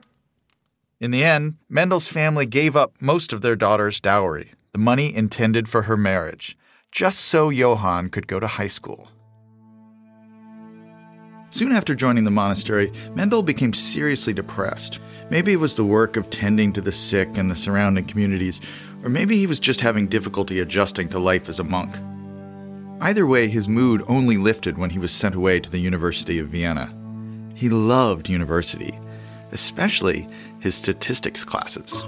In 0.99 1.11
the 1.11 1.23
end, 1.23 1.57
Mendel's 1.69 2.07
family 2.07 2.47
gave 2.47 2.75
up 2.75 2.99
most 2.99 3.31
of 3.31 3.41
their 3.41 3.55
daughter's 3.55 3.99
dowry, 3.99 4.53
the 4.71 4.79
money 4.79 5.15
intended 5.15 5.69
for 5.69 5.83
her 5.83 5.95
marriage, 5.95 6.57
just 6.91 7.19
so 7.19 7.51
Johann 7.51 8.09
could 8.09 8.25
go 8.25 8.39
to 8.39 8.47
high 8.47 8.67
school. 8.67 9.07
Soon 11.51 11.71
after 11.71 11.93
joining 11.93 12.23
the 12.23 12.31
monastery, 12.31 12.91
Mendel 13.13 13.43
became 13.43 13.73
seriously 13.73 14.33
depressed. 14.33 14.99
Maybe 15.29 15.53
it 15.53 15.59
was 15.59 15.75
the 15.75 15.85
work 15.85 16.17
of 16.17 16.31
tending 16.31 16.73
to 16.73 16.81
the 16.81 16.91
sick 16.91 17.37
and 17.37 17.51
the 17.51 17.55
surrounding 17.55 18.05
communities, 18.05 18.59
or 19.03 19.09
maybe 19.09 19.37
he 19.37 19.45
was 19.45 19.59
just 19.59 19.81
having 19.81 20.07
difficulty 20.07 20.59
adjusting 20.59 21.09
to 21.09 21.19
life 21.19 21.47
as 21.47 21.59
a 21.59 21.63
monk. 21.63 21.95
Either 23.01 23.27
way, 23.27 23.47
his 23.47 23.69
mood 23.69 24.01
only 24.07 24.37
lifted 24.37 24.79
when 24.79 24.89
he 24.89 24.97
was 24.97 25.11
sent 25.11 25.35
away 25.35 25.59
to 25.59 25.69
the 25.69 25.77
University 25.77 26.39
of 26.39 26.47
Vienna. 26.47 26.91
He 27.53 27.69
loved 27.69 28.29
university, 28.29 28.99
especially 29.51 30.27
his 30.59 30.75
statistics 30.75 31.43
classes. 31.43 32.05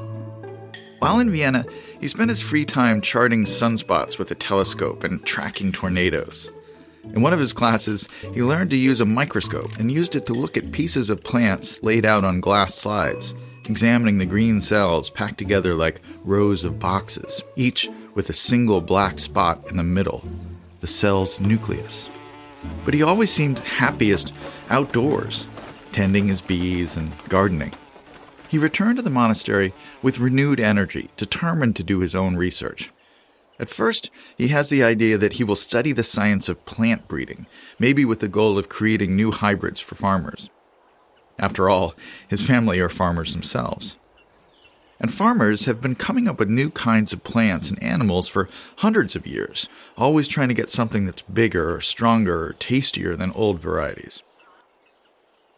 While 1.00 1.20
in 1.20 1.32
Vienna, 1.32 1.66
he 2.00 2.08
spent 2.08 2.30
his 2.30 2.42
free 2.42 2.66
time 2.66 3.02
charting 3.02 3.46
sunspots 3.46 4.20
with 4.20 4.32
a 4.32 4.36
telescope 4.36 5.04
and 5.04 5.26
tracking 5.26 5.72
tornadoes. 5.72 6.52
In 7.06 7.22
one 7.22 7.34
of 7.34 7.40
his 7.40 7.54
classes, 7.54 8.10
he 8.34 8.44
learned 8.44 8.70
to 8.72 8.78
use 8.78 9.00
a 9.00 9.06
microscope 9.06 9.78
and 9.80 9.92
used 9.92 10.16
it 10.16 10.26
to 10.28 10.34
look 10.34 10.58
at 10.58 10.72
pieces 10.72 11.10
of 11.10 11.24
plants 11.24 11.82
laid 11.82 12.06
out 12.06 12.24
on 12.24 12.42
glass 12.42 12.76
slides, 12.76 13.34
examining 13.68 14.18
the 14.18 14.26
green 14.26 14.60
cells 14.60 15.10
packed 15.10 15.38
together 15.38 15.74
like 15.74 16.02
rows 16.24 16.66
of 16.66 16.80
boxes, 16.80 17.44
each 17.56 17.88
with 18.14 18.30
a 18.30 18.34
single 18.34 18.82
black 18.82 19.18
spot 19.20 19.64
in 19.70 19.78
the 19.78 19.84
middle 19.84 20.24
the 20.82 20.88
cell's 20.88 21.40
nucleus. 21.40 22.10
But 22.86 22.94
he 22.94 23.04
always 23.04 23.32
seemed 23.32 23.60
happiest 23.60 24.34
outdoors, 24.70 25.48
tending 25.92 26.28
his 26.28 26.42
bees 26.42 26.98
and 26.98 27.12
gardening. 27.28 27.74
He 28.50 28.58
returned 28.58 28.98
to 28.98 29.04
the 29.04 29.12
monastery 29.12 29.74
with 30.02 30.20
renewed 30.20 30.60
energy, 30.60 31.12
determined 31.18 31.76
to 31.76 31.84
do 31.84 32.00
his 32.00 32.16
own 32.16 32.36
research. 32.36 32.90
At 33.60 33.70
first, 33.70 34.10
he 34.38 34.48
has 34.48 34.70
the 34.70 34.84
idea 34.84 35.18
that 35.20 35.34
he 35.34 35.44
will 35.44 35.56
study 35.56 35.92
the 35.92 36.04
science 36.04 36.50
of 36.50 36.66
plant 36.66 37.08
breeding, 37.08 37.46
maybe 37.78 38.06
with 38.06 38.22
the 38.22 38.28
goal 38.28 38.58
of 38.58 38.68
creating 38.68 39.16
new 39.16 39.32
hybrids 39.32 39.80
for 39.80 39.96
farmers. 39.96 40.50
After 41.38 41.70
all, 41.70 41.94
his 42.28 42.46
family 42.46 42.80
are 42.80 42.90
farmers 42.90 43.34
themselves. 43.34 43.98
And 45.00 45.14
farmers 45.14 45.66
have 45.66 45.80
been 45.80 45.96
coming 45.96 46.28
up 46.28 46.40
with 46.40 46.50
new 46.50 46.72
kinds 46.72 47.14
of 47.14 47.24
plants 47.24 47.70
and 47.70 47.82
animals 47.84 48.28
for 48.28 48.50
hundreds 48.78 49.16
of 49.16 49.28
years, 49.28 49.70
always 49.96 50.28
trying 50.28 50.50
to 50.50 50.54
get 50.54 50.70
something 50.70 51.06
that's 51.06 51.22
bigger 51.22 51.76
or 51.76 51.82
stronger 51.82 52.46
or 52.46 52.54
tastier 52.54 53.16
than 53.16 53.32
old 53.34 53.60
varieties. 53.62 54.24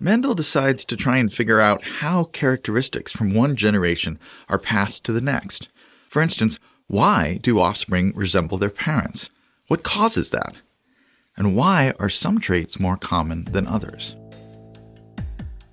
Mendel 0.03 0.33
decides 0.33 0.83
to 0.85 0.97
try 0.97 1.17
and 1.17 1.31
figure 1.31 1.61
out 1.61 1.83
how 1.83 2.23
characteristics 2.23 3.11
from 3.11 3.35
one 3.35 3.55
generation 3.55 4.17
are 4.49 4.57
passed 4.57 5.05
to 5.05 5.11
the 5.11 5.21
next. 5.21 5.69
For 6.07 6.23
instance, 6.23 6.57
why 6.87 7.37
do 7.43 7.59
offspring 7.59 8.11
resemble 8.15 8.57
their 8.57 8.71
parents? 8.71 9.29
What 9.67 9.83
causes 9.83 10.31
that? 10.31 10.55
And 11.37 11.55
why 11.55 11.93
are 11.99 12.09
some 12.09 12.39
traits 12.39 12.79
more 12.79 12.97
common 12.97 13.45
than 13.51 13.67
others? 13.67 14.15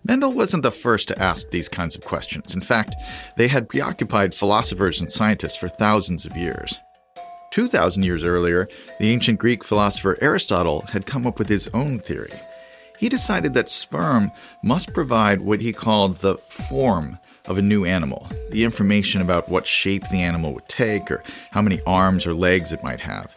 Mendel 0.05 0.35
wasn't 0.35 0.63
the 0.63 0.73
first 0.73 1.09
to 1.09 1.19
ask 1.19 1.49
these 1.49 1.69
kinds 1.69 1.97
of 1.97 2.05
questions. 2.05 2.55
In 2.55 2.61
fact, 2.61 2.97
they 3.39 3.49
had 3.49 3.71
preoccupied 3.71 4.35
philosophers 4.35 5.01
and 5.01 5.11
scientists 5.11 5.57
for 5.57 5.69
thousands 5.69 6.27
of 6.27 6.37
years. 6.37 6.79
2,000 7.53 8.03
years 8.03 8.25
earlier, 8.25 8.69
the 9.01 9.11
ancient 9.11 9.39
Greek 9.39 9.65
philosopher 9.65 10.19
Aristotle 10.21 10.83
had 10.93 11.07
come 11.07 11.27
up 11.27 11.39
with 11.39 11.49
his 11.49 11.67
own 11.69 11.99
theory. 11.99 12.33
He 12.99 13.09
decided 13.09 13.55
that 13.55 13.69
sperm 13.69 14.33
must 14.63 14.93
provide 14.93 15.41
what 15.41 15.61
he 15.61 15.73
called 15.73 16.17
the 16.17 16.37
form 16.49 17.19
of 17.47 17.57
a 17.57 17.63
new 17.63 17.85
animal, 17.85 18.29
the 18.51 18.65
information 18.65 19.23
about 19.23 19.49
what 19.49 19.67
shape 19.67 20.03
the 20.11 20.21
animal 20.21 20.53
would 20.53 20.69
take 20.69 21.11
or 21.11 21.23
how 21.53 21.63
many 21.63 21.81
arms 21.87 22.27
or 22.27 22.35
legs 22.35 22.73
it 22.73 22.83
might 22.83 23.01
have. 23.01 23.35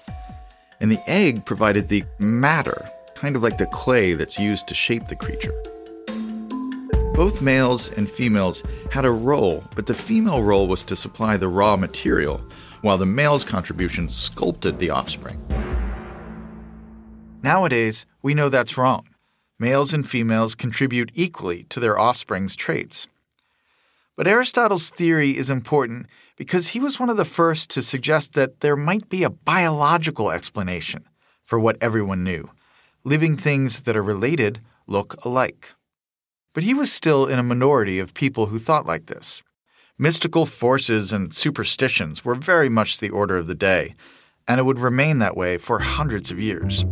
And 0.80 0.92
the 0.92 1.00
egg 1.08 1.46
provided 1.46 1.88
the 1.88 2.04
matter, 2.18 2.90
kind 3.14 3.36
of 3.36 3.44
like 3.44 3.58
the 3.58 3.68
clay 3.68 4.14
that's 4.14 4.40
used 4.40 4.68
to 4.68 4.76
shape 4.76 5.08
the 5.08 5.16
creature. 5.16 5.54
Both 7.14 7.44
males 7.44 7.92
and 7.92 8.10
females 8.10 8.64
had 8.92 9.06
a 9.06 9.12
role, 9.12 9.64
but 9.76 9.86
the 9.86 9.94
female 9.94 10.42
role 10.42 10.68
was 10.68 10.84
to 10.86 10.96
supply 10.96 11.38
the 11.38 11.48
raw 11.48 11.76
material, 11.76 12.44
while 12.82 12.98
the 12.98 13.06
male's 13.06 13.46
contribution 13.46 14.10
sculpted 14.10 14.80
the 14.80 14.90
offspring. 14.90 15.40
Nowadays, 17.44 18.08
we 18.24 18.34
know 18.34 18.50
that's 18.50 18.78
wrong. 18.78 19.06
Males 19.62 19.94
and 19.94 20.10
females 20.10 20.56
contribute 20.56 21.12
equally 21.14 21.66
to 21.66 21.80
their 21.80 22.00
offspring's 22.00 22.56
traits. 22.56 23.08
But 24.18 24.26
Aristotle's 24.26 24.90
theory 24.90 25.38
is 25.38 25.52
important 25.52 26.08
because 26.36 26.70
he 26.70 26.80
was 26.80 27.00
one 27.00 27.12
of 27.12 27.18
the 27.18 27.26
first 27.26 27.70
to 27.70 27.84
suggest 27.84 28.34
that 28.34 28.62
there 28.62 28.76
might 28.76 29.08
be 29.08 29.22
a 29.22 29.30
biological 29.30 30.32
explanation 30.32 31.08
for 31.44 31.60
what 31.60 31.78
everyone 31.80 32.24
knew. 32.24 32.50
Living 33.04 33.38
things 33.38 33.82
that 33.82 33.96
are 33.96 34.02
related 34.02 34.64
look 34.88 35.24
alike. 35.24 35.76
But 36.56 36.64
he 36.64 36.74
was 36.74 36.92
still 36.92 37.28
in 37.28 37.38
a 37.38 37.44
minority 37.44 38.00
of 38.00 38.16
people 38.16 38.48
who 38.48 38.58
thought 38.58 38.88
like 38.88 39.06
this. 39.06 39.44
Mystical 39.96 40.48
forces 40.48 41.14
and 41.14 41.36
superstitions 41.36 42.26
were 42.26 42.34
very 42.34 42.68
much 42.68 42.98
the 42.98 43.12
order 43.12 43.38
of 43.38 43.46
the 43.46 43.54
day, 43.54 43.94
and 44.48 44.60
it 44.60 44.64
would 44.64 44.80
remain 44.80 45.20
that 45.20 45.38
way 45.38 45.60
for 45.60 45.78
hundreds 45.78 46.32
of 46.32 46.40
years. 46.40 46.84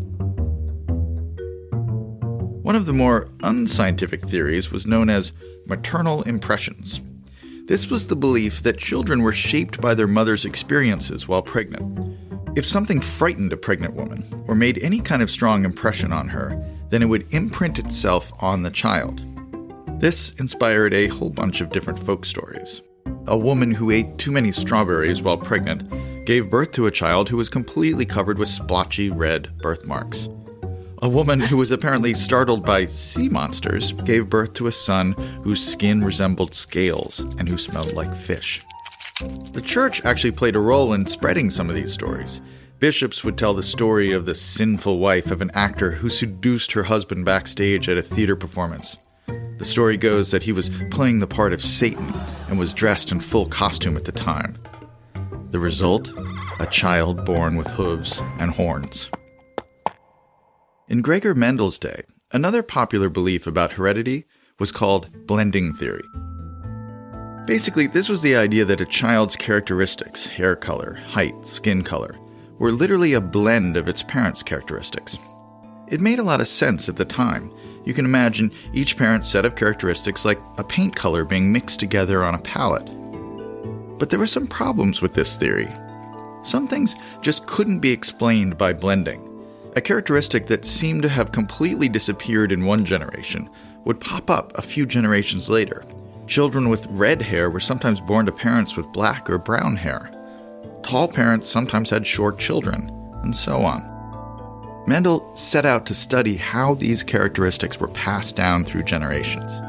One 2.69 2.75
of 2.75 2.85
the 2.85 2.93
more 2.93 3.27
unscientific 3.41 4.21
theories 4.21 4.71
was 4.71 4.85
known 4.85 5.09
as 5.09 5.33
maternal 5.65 6.21
impressions. 6.21 7.01
This 7.65 7.89
was 7.89 8.05
the 8.05 8.15
belief 8.15 8.61
that 8.61 8.77
children 8.77 9.23
were 9.23 9.33
shaped 9.33 9.81
by 9.81 9.95
their 9.95 10.05
mother's 10.05 10.45
experiences 10.45 11.27
while 11.27 11.41
pregnant. 11.41 12.15
If 12.55 12.67
something 12.67 13.01
frightened 13.01 13.53
a 13.53 13.57
pregnant 13.57 13.95
woman 13.95 14.23
or 14.47 14.53
made 14.53 14.77
any 14.83 14.99
kind 14.99 15.23
of 15.23 15.31
strong 15.31 15.65
impression 15.65 16.13
on 16.13 16.27
her, 16.27 16.61
then 16.89 17.01
it 17.01 17.07
would 17.07 17.33
imprint 17.33 17.79
itself 17.79 18.31
on 18.39 18.61
the 18.61 18.69
child. 18.69 19.23
This 19.99 20.33
inspired 20.33 20.93
a 20.93 21.07
whole 21.07 21.31
bunch 21.31 21.61
of 21.61 21.69
different 21.69 21.97
folk 21.97 22.23
stories. 22.23 22.83
A 23.29 23.35
woman 23.35 23.71
who 23.71 23.89
ate 23.89 24.19
too 24.19 24.31
many 24.31 24.51
strawberries 24.51 25.23
while 25.23 25.37
pregnant 25.37 25.91
gave 26.23 26.51
birth 26.51 26.71
to 26.73 26.85
a 26.85 26.91
child 26.91 27.29
who 27.29 27.37
was 27.37 27.49
completely 27.49 28.05
covered 28.05 28.37
with 28.37 28.47
splotchy 28.47 29.09
red 29.09 29.57
birthmarks. 29.57 30.29
A 31.01 31.07
woman 31.07 31.39
who 31.39 31.55
was 31.55 31.71
apparently 31.71 32.13
startled 32.13 32.65
by 32.65 32.85
sea 32.85 33.29
monsters 33.29 33.93
gave 33.93 34.29
birth 34.29 34.51
to 34.55 34.67
a 34.67 34.71
son 34.71 35.13
whose 35.43 35.65
skin 35.65 36.03
resembled 36.03 36.53
scales 36.53 37.21
and 37.37 37.47
who 37.47 37.55
smelled 37.55 37.93
like 37.93 38.13
fish. 38.13 38.61
The 39.53 39.61
church 39.61 40.03
actually 40.03 40.31
played 40.31 40.57
a 40.57 40.59
role 40.59 40.91
in 40.91 41.05
spreading 41.05 41.51
some 41.51 41.69
of 41.69 41.75
these 41.77 41.93
stories. 41.93 42.41
Bishops 42.79 43.23
would 43.23 43.37
tell 43.37 43.53
the 43.53 43.63
story 43.63 44.11
of 44.11 44.25
the 44.25 44.35
sinful 44.35 44.99
wife 44.99 45.31
of 45.31 45.41
an 45.41 45.51
actor 45.53 45.91
who 45.91 46.09
seduced 46.09 46.73
her 46.73 46.83
husband 46.83 47.23
backstage 47.23 47.87
at 47.87 47.97
a 47.97 48.01
theater 48.01 48.35
performance. 48.35 48.97
The 49.57 49.65
story 49.65 49.95
goes 49.95 50.31
that 50.31 50.43
he 50.43 50.51
was 50.51 50.69
playing 50.91 51.19
the 51.19 51.27
part 51.27 51.53
of 51.53 51.61
Satan 51.61 52.13
and 52.49 52.59
was 52.59 52.73
dressed 52.73 53.13
in 53.13 53.21
full 53.21 53.45
costume 53.45 53.95
at 53.95 54.03
the 54.03 54.11
time. 54.11 54.57
The 55.51 55.59
result? 55.59 56.11
A 56.59 56.67
child 56.69 57.23
born 57.23 57.55
with 57.55 57.67
hooves 57.67 58.21
and 58.39 58.51
horns. 58.51 59.09
In 60.89 61.03
Gregor 61.03 61.35
Mendel's 61.35 61.77
day, 61.77 62.01
another 62.31 62.63
popular 62.63 63.09
belief 63.09 63.45
about 63.45 63.73
heredity 63.73 64.25
was 64.57 64.71
called 64.71 65.27
blending 65.27 65.71
theory. 65.71 66.01
Basically, 67.45 67.85
this 67.85 68.09
was 68.09 68.21
the 68.21 68.35
idea 68.35 68.65
that 68.65 68.81
a 68.81 68.87
child's 68.87 69.35
characteristics, 69.35 70.25
hair 70.25 70.55
color, 70.55 70.97
height, 71.09 71.45
skin 71.45 71.83
color, 71.83 72.09
were 72.57 72.71
literally 72.71 73.13
a 73.13 73.21
blend 73.21 73.77
of 73.77 73.87
its 73.87 74.01
parents' 74.01 74.41
characteristics. 74.41 75.19
It 75.89 76.01
made 76.01 76.17
a 76.17 76.23
lot 76.23 76.41
of 76.41 76.47
sense 76.47 76.89
at 76.89 76.95
the 76.95 77.05
time. 77.05 77.51
You 77.85 77.93
can 77.93 78.05
imagine 78.05 78.51
each 78.73 78.97
parent's 78.97 79.29
set 79.29 79.45
of 79.45 79.55
characteristics 79.55 80.25
like 80.25 80.39
a 80.57 80.63
paint 80.63 80.95
color 80.95 81.23
being 81.23 81.51
mixed 81.51 81.79
together 81.79 82.23
on 82.23 82.33
a 82.33 82.39
palette. 82.39 82.89
But 83.99 84.09
there 84.09 84.17
were 84.17 84.25
some 84.25 84.47
problems 84.47 85.03
with 85.03 85.13
this 85.13 85.35
theory. 85.35 85.69
Some 86.41 86.67
things 86.67 86.95
just 87.21 87.45
couldn't 87.45 87.79
be 87.79 87.91
explained 87.91 88.57
by 88.57 88.73
blending. 88.73 89.28
A 89.75 89.81
characteristic 89.81 90.47
that 90.47 90.65
seemed 90.65 91.03
to 91.03 91.09
have 91.09 91.31
completely 91.31 91.87
disappeared 91.87 92.51
in 92.51 92.65
one 92.65 92.85
generation 92.85 93.49
would 93.85 93.99
pop 93.99 94.29
up 94.29 94.57
a 94.57 94.63
few 94.63 94.85
generations 94.85 95.49
later. 95.49 95.83
Children 96.25 96.69
with 96.69 96.87
red 96.87 97.21
hair 97.21 97.49
were 97.49 97.59
sometimes 97.59 98.01
born 98.01 98.25
to 98.25 98.31
parents 98.31 98.75
with 98.75 98.91
black 98.91 99.29
or 99.29 99.37
brown 99.37 99.75
hair. 99.75 100.11
Tall 100.81 101.07
parents 101.07 101.47
sometimes 101.47 101.89
had 101.89 102.05
short 102.05 102.39
children, 102.39 102.89
and 103.23 103.35
so 103.35 103.57
on. 103.57 103.85
Mendel 104.87 105.35
set 105.35 105.65
out 105.65 105.85
to 105.85 105.93
study 105.93 106.35
how 106.35 106.73
these 106.73 107.03
characteristics 107.03 107.79
were 107.79 107.89
passed 107.89 108.35
down 108.35 108.65
through 108.65 108.83
generations. 108.83 109.59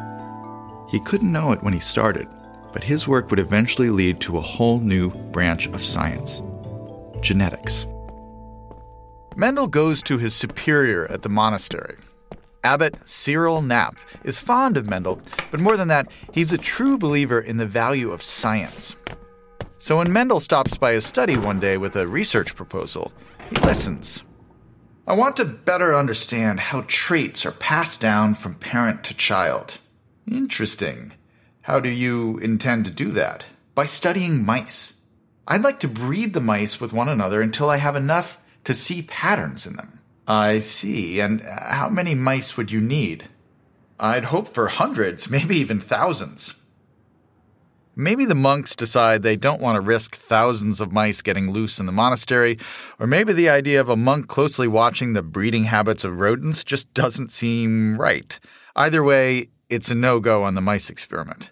He 0.90 1.00
couldn't 1.00 1.32
know 1.32 1.52
it 1.52 1.62
when 1.62 1.74
he 1.74 1.80
started, 1.80 2.26
but 2.72 2.84
his 2.84 3.06
work 3.06 3.28
would 3.30 3.38
eventually 3.38 3.90
lead 3.90 4.20
to 4.20 4.38
a 4.38 4.42
whole 4.42 4.80
new 4.80 5.10
branch 5.10 5.66
of 5.68 5.82
science 5.82 6.42
genetics. 7.20 7.86
Mendel 9.36 9.68
goes 9.68 10.02
to 10.02 10.18
his 10.18 10.34
superior 10.34 11.06
at 11.10 11.22
the 11.22 11.28
monastery. 11.28 11.96
Abbot 12.62 12.96
Cyril 13.06 13.62
Napp 13.62 13.96
is 14.24 14.38
fond 14.38 14.76
of 14.76 14.88
Mendel, 14.88 15.20
but 15.50 15.60
more 15.60 15.76
than 15.76 15.88
that, 15.88 16.10
he's 16.32 16.52
a 16.52 16.58
true 16.58 16.98
believer 16.98 17.40
in 17.40 17.56
the 17.56 17.66
value 17.66 18.10
of 18.10 18.22
science. 18.22 18.96
So 19.78 19.96
when 19.96 20.12
Mendel 20.12 20.40
stops 20.40 20.76
by 20.76 20.92
his 20.92 21.06
study 21.06 21.38
one 21.38 21.58
day 21.58 21.78
with 21.78 21.96
a 21.96 22.06
research 22.06 22.54
proposal, 22.54 23.12
he 23.48 23.56
listens. 23.56 24.22
I 25.06 25.14
want 25.14 25.38
to 25.38 25.46
better 25.46 25.96
understand 25.96 26.60
how 26.60 26.84
traits 26.86 27.46
are 27.46 27.52
passed 27.52 28.00
down 28.00 28.34
from 28.34 28.54
parent 28.56 29.04
to 29.04 29.14
child. 29.14 29.78
Interesting. 30.30 31.14
How 31.62 31.80
do 31.80 31.88
you 31.88 32.38
intend 32.38 32.84
to 32.84 32.90
do 32.90 33.10
that? 33.12 33.44
By 33.74 33.86
studying 33.86 34.44
mice. 34.44 34.94
I'd 35.48 35.62
like 35.62 35.80
to 35.80 35.88
breed 35.88 36.34
the 36.34 36.40
mice 36.40 36.80
with 36.80 36.92
one 36.92 37.08
another 37.08 37.40
until 37.40 37.70
I 37.70 37.78
have 37.78 37.96
enough 37.96 38.38
to 38.70 38.74
see 38.74 39.02
patterns 39.02 39.66
in 39.66 39.74
them. 39.74 39.98
I 40.28 40.60
see. 40.60 41.18
And 41.18 41.40
how 41.40 41.88
many 41.88 42.14
mice 42.14 42.56
would 42.56 42.70
you 42.70 42.78
need? 42.78 43.24
I'd 43.98 44.26
hope 44.26 44.46
for 44.46 44.68
hundreds, 44.68 45.28
maybe 45.28 45.56
even 45.56 45.80
thousands. 45.80 46.62
Maybe 47.96 48.24
the 48.24 48.36
monks 48.36 48.76
decide 48.76 49.24
they 49.24 49.34
don't 49.34 49.60
want 49.60 49.74
to 49.74 49.80
risk 49.80 50.14
thousands 50.14 50.80
of 50.80 50.92
mice 50.92 51.20
getting 51.20 51.50
loose 51.50 51.80
in 51.80 51.86
the 51.86 51.90
monastery, 51.90 52.58
or 53.00 53.08
maybe 53.08 53.32
the 53.32 53.48
idea 53.48 53.80
of 53.80 53.88
a 53.88 53.96
monk 53.96 54.28
closely 54.28 54.68
watching 54.68 55.14
the 55.14 55.22
breeding 55.22 55.64
habits 55.64 56.04
of 56.04 56.20
rodents 56.20 56.62
just 56.62 56.94
doesn't 56.94 57.32
seem 57.32 57.96
right. 57.96 58.38
Either 58.76 59.02
way, 59.02 59.48
it's 59.68 59.90
a 59.90 59.96
no 59.96 60.20
go 60.20 60.44
on 60.44 60.54
the 60.54 60.60
mice 60.60 60.90
experiment. 60.90 61.50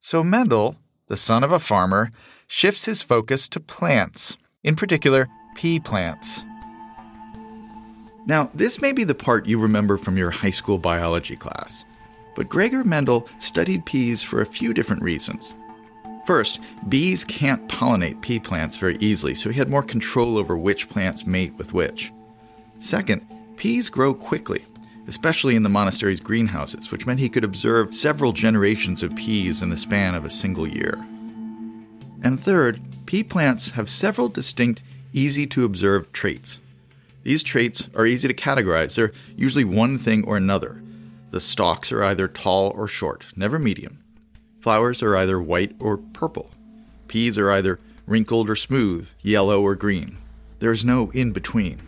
So 0.00 0.24
Mendel, 0.24 0.74
the 1.06 1.16
son 1.16 1.44
of 1.44 1.52
a 1.52 1.60
farmer, 1.60 2.10
shifts 2.48 2.86
his 2.86 3.04
focus 3.04 3.48
to 3.50 3.60
plants, 3.60 4.36
in 4.64 4.74
particular, 4.74 5.28
pea 5.54 5.80
plants. 5.80 6.44
Now, 8.26 8.50
this 8.54 8.80
may 8.80 8.92
be 8.92 9.04
the 9.04 9.14
part 9.14 9.46
you 9.46 9.58
remember 9.58 9.96
from 9.96 10.18
your 10.18 10.30
high 10.30 10.50
school 10.50 10.78
biology 10.78 11.36
class, 11.36 11.84
but 12.34 12.48
Gregor 12.48 12.84
Mendel 12.84 13.26
studied 13.38 13.86
peas 13.86 14.22
for 14.22 14.40
a 14.40 14.46
few 14.46 14.74
different 14.74 15.02
reasons. 15.02 15.54
First, 16.26 16.60
bees 16.90 17.24
can't 17.24 17.66
pollinate 17.68 18.20
pea 18.20 18.38
plants 18.38 18.76
very 18.76 18.98
easily, 19.00 19.34
so 19.34 19.48
he 19.48 19.58
had 19.58 19.70
more 19.70 19.82
control 19.82 20.36
over 20.36 20.58
which 20.58 20.90
plants 20.90 21.26
mate 21.26 21.54
with 21.56 21.72
which. 21.72 22.12
Second, 22.80 23.26
peas 23.56 23.88
grow 23.88 24.12
quickly, 24.12 24.62
especially 25.06 25.56
in 25.56 25.62
the 25.62 25.70
monastery's 25.70 26.20
greenhouses, 26.20 26.92
which 26.92 27.06
meant 27.06 27.18
he 27.18 27.30
could 27.30 27.44
observe 27.44 27.94
several 27.94 28.32
generations 28.32 29.02
of 29.02 29.16
peas 29.16 29.62
in 29.62 29.70
the 29.70 29.76
span 29.76 30.14
of 30.14 30.26
a 30.26 30.30
single 30.30 30.68
year. 30.68 31.02
And 32.22 32.38
third, 32.38 32.82
pea 33.06 33.24
plants 33.24 33.70
have 33.70 33.88
several 33.88 34.28
distinct 34.28 34.82
easy 35.12 35.46
to 35.48 35.64
observe 35.64 36.12
traits. 36.12 36.60
These 37.22 37.42
traits 37.42 37.90
are 37.94 38.06
easy 38.06 38.28
to 38.28 38.34
categorize, 38.34 38.96
they're 38.96 39.10
usually 39.36 39.64
one 39.64 39.98
thing 39.98 40.24
or 40.24 40.36
another. 40.36 40.82
The 41.30 41.40
stalks 41.40 41.92
are 41.92 42.02
either 42.04 42.28
tall 42.28 42.72
or 42.74 42.88
short, 42.88 43.26
never 43.36 43.58
medium. 43.58 44.02
Flowers 44.60 45.02
are 45.02 45.16
either 45.16 45.40
white 45.40 45.74
or 45.78 45.98
purple. 45.98 46.50
Peas 47.06 47.38
are 47.38 47.50
either 47.50 47.78
wrinkled 48.06 48.48
or 48.48 48.56
smooth, 48.56 49.10
yellow 49.22 49.62
or 49.62 49.74
green. 49.74 50.16
There's 50.58 50.84
no 50.84 51.10
in 51.10 51.32
between. 51.32 51.80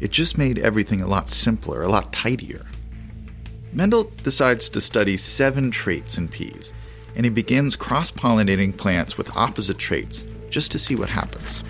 It 0.00 0.12
just 0.12 0.38
made 0.38 0.58
everything 0.58 1.00
a 1.00 1.08
lot 1.08 1.28
simpler, 1.28 1.82
a 1.82 1.88
lot 1.88 2.12
tidier. 2.12 2.66
Mendel 3.72 4.10
decides 4.22 4.68
to 4.70 4.80
study 4.80 5.16
seven 5.16 5.70
traits 5.70 6.16
in 6.16 6.28
peas, 6.28 6.72
and 7.16 7.24
he 7.26 7.30
begins 7.30 7.76
cross 7.76 8.10
pollinating 8.10 8.76
plants 8.76 9.18
with 9.18 9.36
opposite 9.36 9.78
traits 9.78 10.24
just 10.50 10.72
to 10.72 10.78
see 10.78 10.94
what 10.94 11.10
happens. 11.10 11.64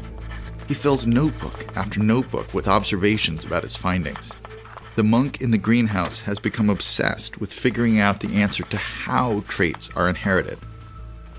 He 0.68 0.74
fills 0.74 1.06
notebook 1.06 1.76
after 1.76 1.98
notebook 1.98 2.52
with 2.52 2.68
observations 2.68 3.46
about 3.46 3.62
his 3.62 3.74
findings. 3.74 4.34
The 4.96 5.02
monk 5.02 5.40
in 5.40 5.50
the 5.50 5.56
greenhouse 5.56 6.20
has 6.20 6.38
become 6.38 6.68
obsessed 6.68 7.40
with 7.40 7.52
figuring 7.52 7.98
out 7.98 8.20
the 8.20 8.36
answer 8.36 8.64
to 8.64 8.76
how 8.76 9.40
traits 9.48 9.88
are 9.96 10.10
inherited. 10.10 10.58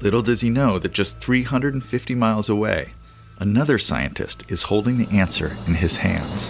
Little 0.02 0.24
does 0.24 0.42
he 0.42 0.50
know 0.50 0.80
that 0.80 0.94
just 0.94 1.20
350 1.20 2.16
miles 2.16 2.50
away, 2.50 2.94
another 3.38 3.78
scientist 3.78 4.46
is 4.50 4.64
holding 4.64 4.98
the 4.98 5.16
answer 5.16 5.56
in 5.68 5.76
his 5.76 5.98
hands. 5.98 6.50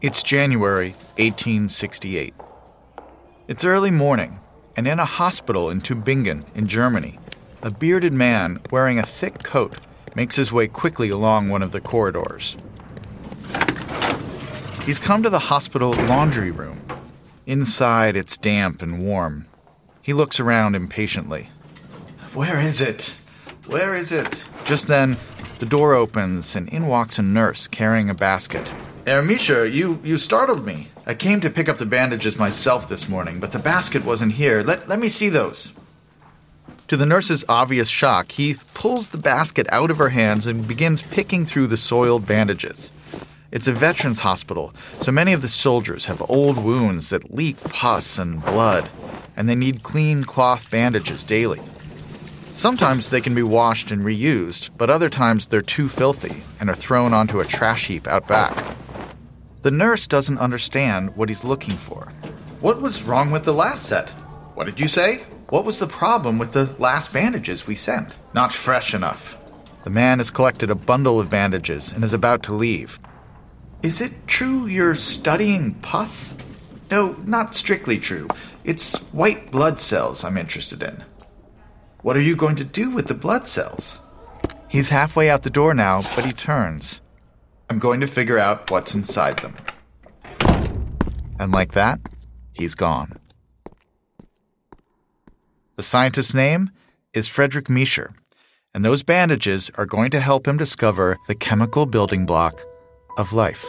It's 0.00 0.22
January 0.22 0.90
1868. 1.16 2.34
It's 3.48 3.64
early 3.64 3.90
morning, 3.90 4.38
and 4.76 4.86
in 4.86 5.00
a 5.00 5.04
hospital 5.04 5.70
in 5.70 5.80
Tübingen, 5.80 6.44
in 6.54 6.68
Germany, 6.68 7.18
a 7.62 7.70
bearded 7.70 8.12
man 8.12 8.60
wearing 8.70 8.98
a 8.98 9.06
thick 9.06 9.42
coat 9.42 9.76
makes 10.14 10.36
his 10.36 10.52
way 10.52 10.68
quickly 10.68 11.10
along 11.10 11.48
one 11.48 11.62
of 11.62 11.72
the 11.72 11.80
corridors. 11.80 12.56
He's 14.84 14.98
come 14.98 15.22
to 15.22 15.30
the 15.30 15.38
hospital 15.38 15.92
laundry 15.92 16.50
room. 16.50 16.80
Inside, 17.46 18.16
it's 18.16 18.38
damp 18.38 18.82
and 18.82 19.04
warm. 19.04 19.46
He 20.02 20.12
looks 20.12 20.40
around 20.40 20.74
impatiently. 20.74 21.50
Where 22.32 22.60
is 22.60 22.80
it? 22.80 23.16
Where 23.66 23.94
is 23.94 24.12
it? 24.12 24.44
Just 24.64 24.86
then, 24.86 25.16
the 25.58 25.66
door 25.66 25.94
opens 25.94 26.54
and 26.56 26.68
in 26.68 26.86
walks 26.86 27.18
a 27.18 27.22
nurse 27.22 27.68
carrying 27.68 28.08
a 28.08 28.14
basket. 28.14 28.72
Eh, 29.06 29.10
Herr 29.10 29.22
Mischer, 29.22 29.70
you, 29.70 30.00
you 30.04 30.18
startled 30.18 30.64
me. 30.64 30.88
I 31.06 31.14
came 31.14 31.40
to 31.40 31.50
pick 31.50 31.68
up 31.68 31.78
the 31.78 31.86
bandages 31.86 32.38
myself 32.38 32.88
this 32.88 33.08
morning, 33.08 33.40
but 33.40 33.52
the 33.52 33.58
basket 33.58 34.04
wasn't 34.04 34.32
here. 34.32 34.62
Let, 34.62 34.88
let 34.88 34.98
me 34.98 35.08
see 35.08 35.28
those. 35.28 35.72
To 36.88 36.96
the 36.96 37.04
nurse's 37.04 37.44
obvious 37.50 37.88
shock, 37.88 38.32
he 38.32 38.56
pulls 38.72 39.10
the 39.10 39.18
basket 39.18 39.66
out 39.70 39.90
of 39.90 39.98
her 39.98 40.08
hands 40.08 40.46
and 40.46 40.66
begins 40.66 41.02
picking 41.02 41.44
through 41.44 41.66
the 41.66 41.76
soiled 41.76 42.26
bandages. 42.26 42.90
It's 43.52 43.66
a 43.66 43.74
veterans 43.74 44.20
hospital, 44.20 44.72
so 45.02 45.12
many 45.12 45.34
of 45.34 45.42
the 45.42 45.48
soldiers 45.48 46.06
have 46.06 46.30
old 46.30 46.56
wounds 46.56 47.10
that 47.10 47.34
leak 47.34 47.62
pus 47.62 48.18
and 48.18 48.42
blood, 48.42 48.88
and 49.36 49.46
they 49.46 49.54
need 49.54 49.82
clean 49.82 50.24
cloth 50.24 50.70
bandages 50.70 51.24
daily. 51.24 51.60
Sometimes 52.54 53.10
they 53.10 53.20
can 53.20 53.34
be 53.34 53.42
washed 53.42 53.90
and 53.90 54.00
reused, 54.00 54.70
but 54.78 54.88
other 54.88 55.10
times 55.10 55.46
they're 55.46 55.60
too 55.60 55.90
filthy 55.90 56.42
and 56.58 56.70
are 56.70 56.74
thrown 56.74 57.12
onto 57.12 57.40
a 57.40 57.44
trash 57.44 57.88
heap 57.88 58.06
out 58.06 58.26
back. 58.26 58.64
The 59.60 59.70
nurse 59.70 60.06
doesn't 60.06 60.38
understand 60.38 61.14
what 61.16 61.28
he's 61.28 61.44
looking 61.44 61.76
for. 61.76 62.08
What 62.62 62.80
was 62.80 63.02
wrong 63.02 63.30
with 63.30 63.44
the 63.44 63.52
last 63.52 63.84
set? 63.84 64.08
What 64.54 64.64
did 64.64 64.80
you 64.80 64.88
say? 64.88 65.24
What 65.50 65.64
was 65.64 65.78
the 65.78 65.86
problem 65.86 66.38
with 66.38 66.52
the 66.52 66.66
last 66.78 67.10
bandages 67.10 67.66
we 67.66 67.74
sent? 67.74 68.16
Not 68.34 68.52
fresh 68.52 68.92
enough. 68.92 69.38
The 69.84 69.88
man 69.88 70.18
has 70.18 70.30
collected 70.30 70.68
a 70.68 70.74
bundle 70.74 71.18
of 71.18 71.30
bandages 71.30 71.90
and 71.90 72.04
is 72.04 72.12
about 72.12 72.42
to 72.44 72.54
leave. 72.54 72.98
Is 73.82 74.02
it 74.02 74.12
true 74.26 74.66
you're 74.66 74.94
studying 74.94 75.72
pus? 75.76 76.34
No, 76.90 77.16
not 77.24 77.54
strictly 77.54 77.98
true. 77.98 78.28
It's 78.62 78.98
white 79.14 79.50
blood 79.50 79.80
cells 79.80 80.22
I'm 80.22 80.36
interested 80.36 80.82
in. 80.82 81.02
What 82.02 82.18
are 82.18 82.20
you 82.20 82.36
going 82.36 82.56
to 82.56 82.64
do 82.64 82.90
with 82.90 83.08
the 83.08 83.14
blood 83.14 83.48
cells? 83.48 84.00
He's 84.68 84.90
halfway 84.90 85.30
out 85.30 85.44
the 85.44 85.50
door 85.50 85.72
now, 85.72 86.02
but 86.14 86.26
he 86.26 86.32
turns. 86.32 87.00
I'm 87.70 87.78
going 87.78 88.00
to 88.00 88.06
figure 88.06 88.38
out 88.38 88.70
what's 88.70 88.94
inside 88.94 89.38
them. 89.38 89.56
And 91.40 91.52
like 91.52 91.72
that, 91.72 92.00
he's 92.52 92.74
gone. 92.74 93.18
The 95.78 95.84
scientist's 95.84 96.34
name 96.34 96.72
is 97.14 97.28
Frederick 97.28 97.66
Miescher, 97.66 98.12
and 98.74 98.84
those 98.84 99.04
bandages 99.04 99.70
are 99.76 99.86
going 99.86 100.10
to 100.10 100.18
help 100.18 100.48
him 100.48 100.56
discover 100.56 101.14
the 101.28 101.36
chemical 101.36 101.86
building 101.86 102.26
block 102.26 102.60
of 103.16 103.32
life. 103.32 103.64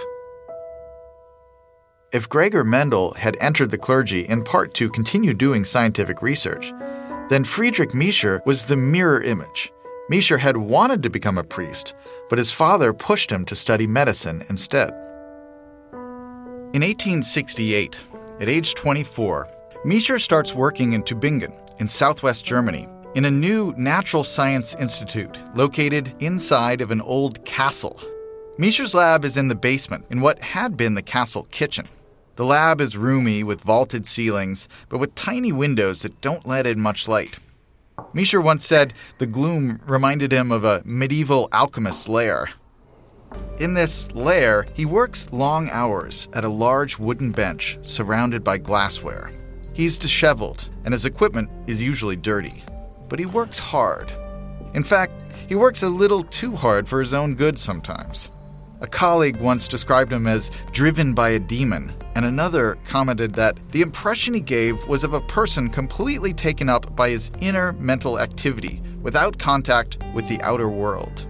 If 2.11 2.27
Gregor 2.27 2.63
Mendel 2.63 3.13
had 3.13 3.37
entered 3.39 3.69
the 3.69 3.77
clergy 3.77 4.21
in 4.21 4.43
part 4.43 4.73
to 4.73 4.89
continue 4.89 5.35
doing 5.35 5.63
scientific 5.63 6.23
research, 6.23 6.73
then 7.29 7.43
Friedrich 7.43 7.91
Miescher 7.91 8.43
was 8.43 8.65
the 8.65 8.75
mirror 8.75 9.21
image. 9.21 9.71
Miescher 10.11 10.39
had 10.39 10.57
wanted 10.57 11.03
to 11.03 11.11
become 11.11 11.37
a 11.37 11.43
priest, 11.43 11.93
but 12.27 12.39
his 12.39 12.51
father 12.51 12.91
pushed 12.91 13.31
him 13.31 13.45
to 13.45 13.55
study 13.55 13.85
medicine 13.85 14.43
instead. 14.49 14.89
In 16.73 16.81
1868, 16.81 18.03
at 18.39 18.49
age 18.49 18.73
24, 18.73 19.47
Miescher 19.85 20.19
starts 20.19 20.55
working 20.55 20.93
in 20.93 21.03
Tübingen, 21.03 21.55
in 21.79 21.87
southwest 21.87 22.45
Germany, 22.45 22.87
in 23.15 23.25
a 23.25 23.31
new 23.31 23.73
natural 23.77 24.23
science 24.23 24.75
institute 24.75 25.37
located 25.55 26.15
inside 26.19 26.81
of 26.81 26.91
an 26.91 27.01
old 27.01 27.43
castle. 27.45 27.99
Miescher's 28.57 28.93
lab 28.93 29.25
is 29.25 29.37
in 29.37 29.47
the 29.47 29.55
basement, 29.55 30.05
in 30.09 30.21
what 30.21 30.39
had 30.41 30.77
been 30.77 30.93
the 30.93 31.01
castle 31.01 31.43
kitchen. 31.51 31.87
The 32.35 32.45
lab 32.45 32.79
is 32.81 32.95
roomy 32.95 33.43
with 33.43 33.61
vaulted 33.61 34.05
ceilings, 34.05 34.67
but 34.89 34.97
with 34.97 35.15
tiny 35.15 35.51
windows 35.51 36.01
that 36.03 36.21
don't 36.21 36.45
let 36.45 36.67
in 36.67 36.79
much 36.79 37.07
light. 37.07 37.39
Miescher 38.13 38.43
once 38.43 38.65
said 38.65 38.93
the 39.17 39.27
gloom 39.27 39.79
reminded 39.85 40.31
him 40.31 40.51
of 40.51 40.63
a 40.63 40.81
medieval 40.85 41.49
alchemist's 41.51 42.07
lair. 42.07 42.49
In 43.59 43.73
this 43.73 44.11
lair, 44.13 44.65
he 44.73 44.85
works 44.85 45.31
long 45.31 45.69
hours 45.69 46.29
at 46.33 46.43
a 46.43 46.49
large 46.49 46.97
wooden 46.97 47.31
bench 47.31 47.77
surrounded 47.81 48.43
by 48.43 48.57
glassware. 48.57 49.31
He's 49.73 49.97
disheveled, 49.97 50.67
and 50.83 50.93
his 50.93 51.05
equipment 51.05 51.49
is 51.67 51.81
usually 51.81 52.15
dirty. 52.15 52.63
But 53.07 53.19
he 53.19 53.25
works 53.25 53.57
hard. 53.57 54.13
In 54.73 54.83
fact, 54.83 55.15
he 55.47 55.55
works 55.55 55.83
a 55.83 55.89
little 55.89 56.23
too 56.23 56.55
hard 56.55 56.87
for 56.87 56.99
his 56.99 57.13
own 57.13 57.35
good 57.35 57.57
sometimes. 57.57 58.29
A 58.81 58.87
colleague 58.87 59.37
once 59.37 59.67
described 59.67 60.13
him 60.13 60.27
as 60.27 60.51
driven 60.71 61.13
by 61.13 61.29
a 61.29 61.39
demon, 61.39 61.93
and 62.15 62.23
another 62.23 62.77
commented 62.85 63.33
that 63.33 63.57
the 63.71 63.81
impression 63.81 64.33
he 64.33 64.41
gave 64.41 64.87
was 64.87 65.03
of 65.03 65.13
a 65.13 65.21
person 65.21 65.69
completely 65.69 66.33
taken 66.33 66.69
up 66.69 66.95
by 66.95 67.09
his 67.09 67.31
inner 67.41 67.73
mental 67.73 68.19
activity 68.19 68.81
without 69.01 69.37
contact 69.37 69.97
with 70.13 70.27
the 70.29 70.41
outer 70.41 70.69
world. 70.69 71.25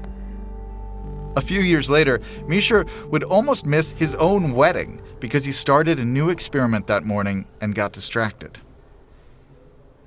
A 1.39 1.41
few 1.41 1.61
years 1.61 1.89
later, 1.89 2.17
Miescher 2.49 2.85
would 3.09 3.23
almost 3.23 3.65
miss 3.65 3.93
his 3.93 4.13
own 4.15 4.51
wedding 4.51 5.01
because 5.21 5.45
he 5.45 5.53
started 5.53 5.97
a 5.97 6.03
new 6.03 6.29
experiment 6.29 6.85
that 6.87 7.05
morning 7.05 7.47
and 7.61 7.73
got 7.73 7.93
distracted. 7.93 8.59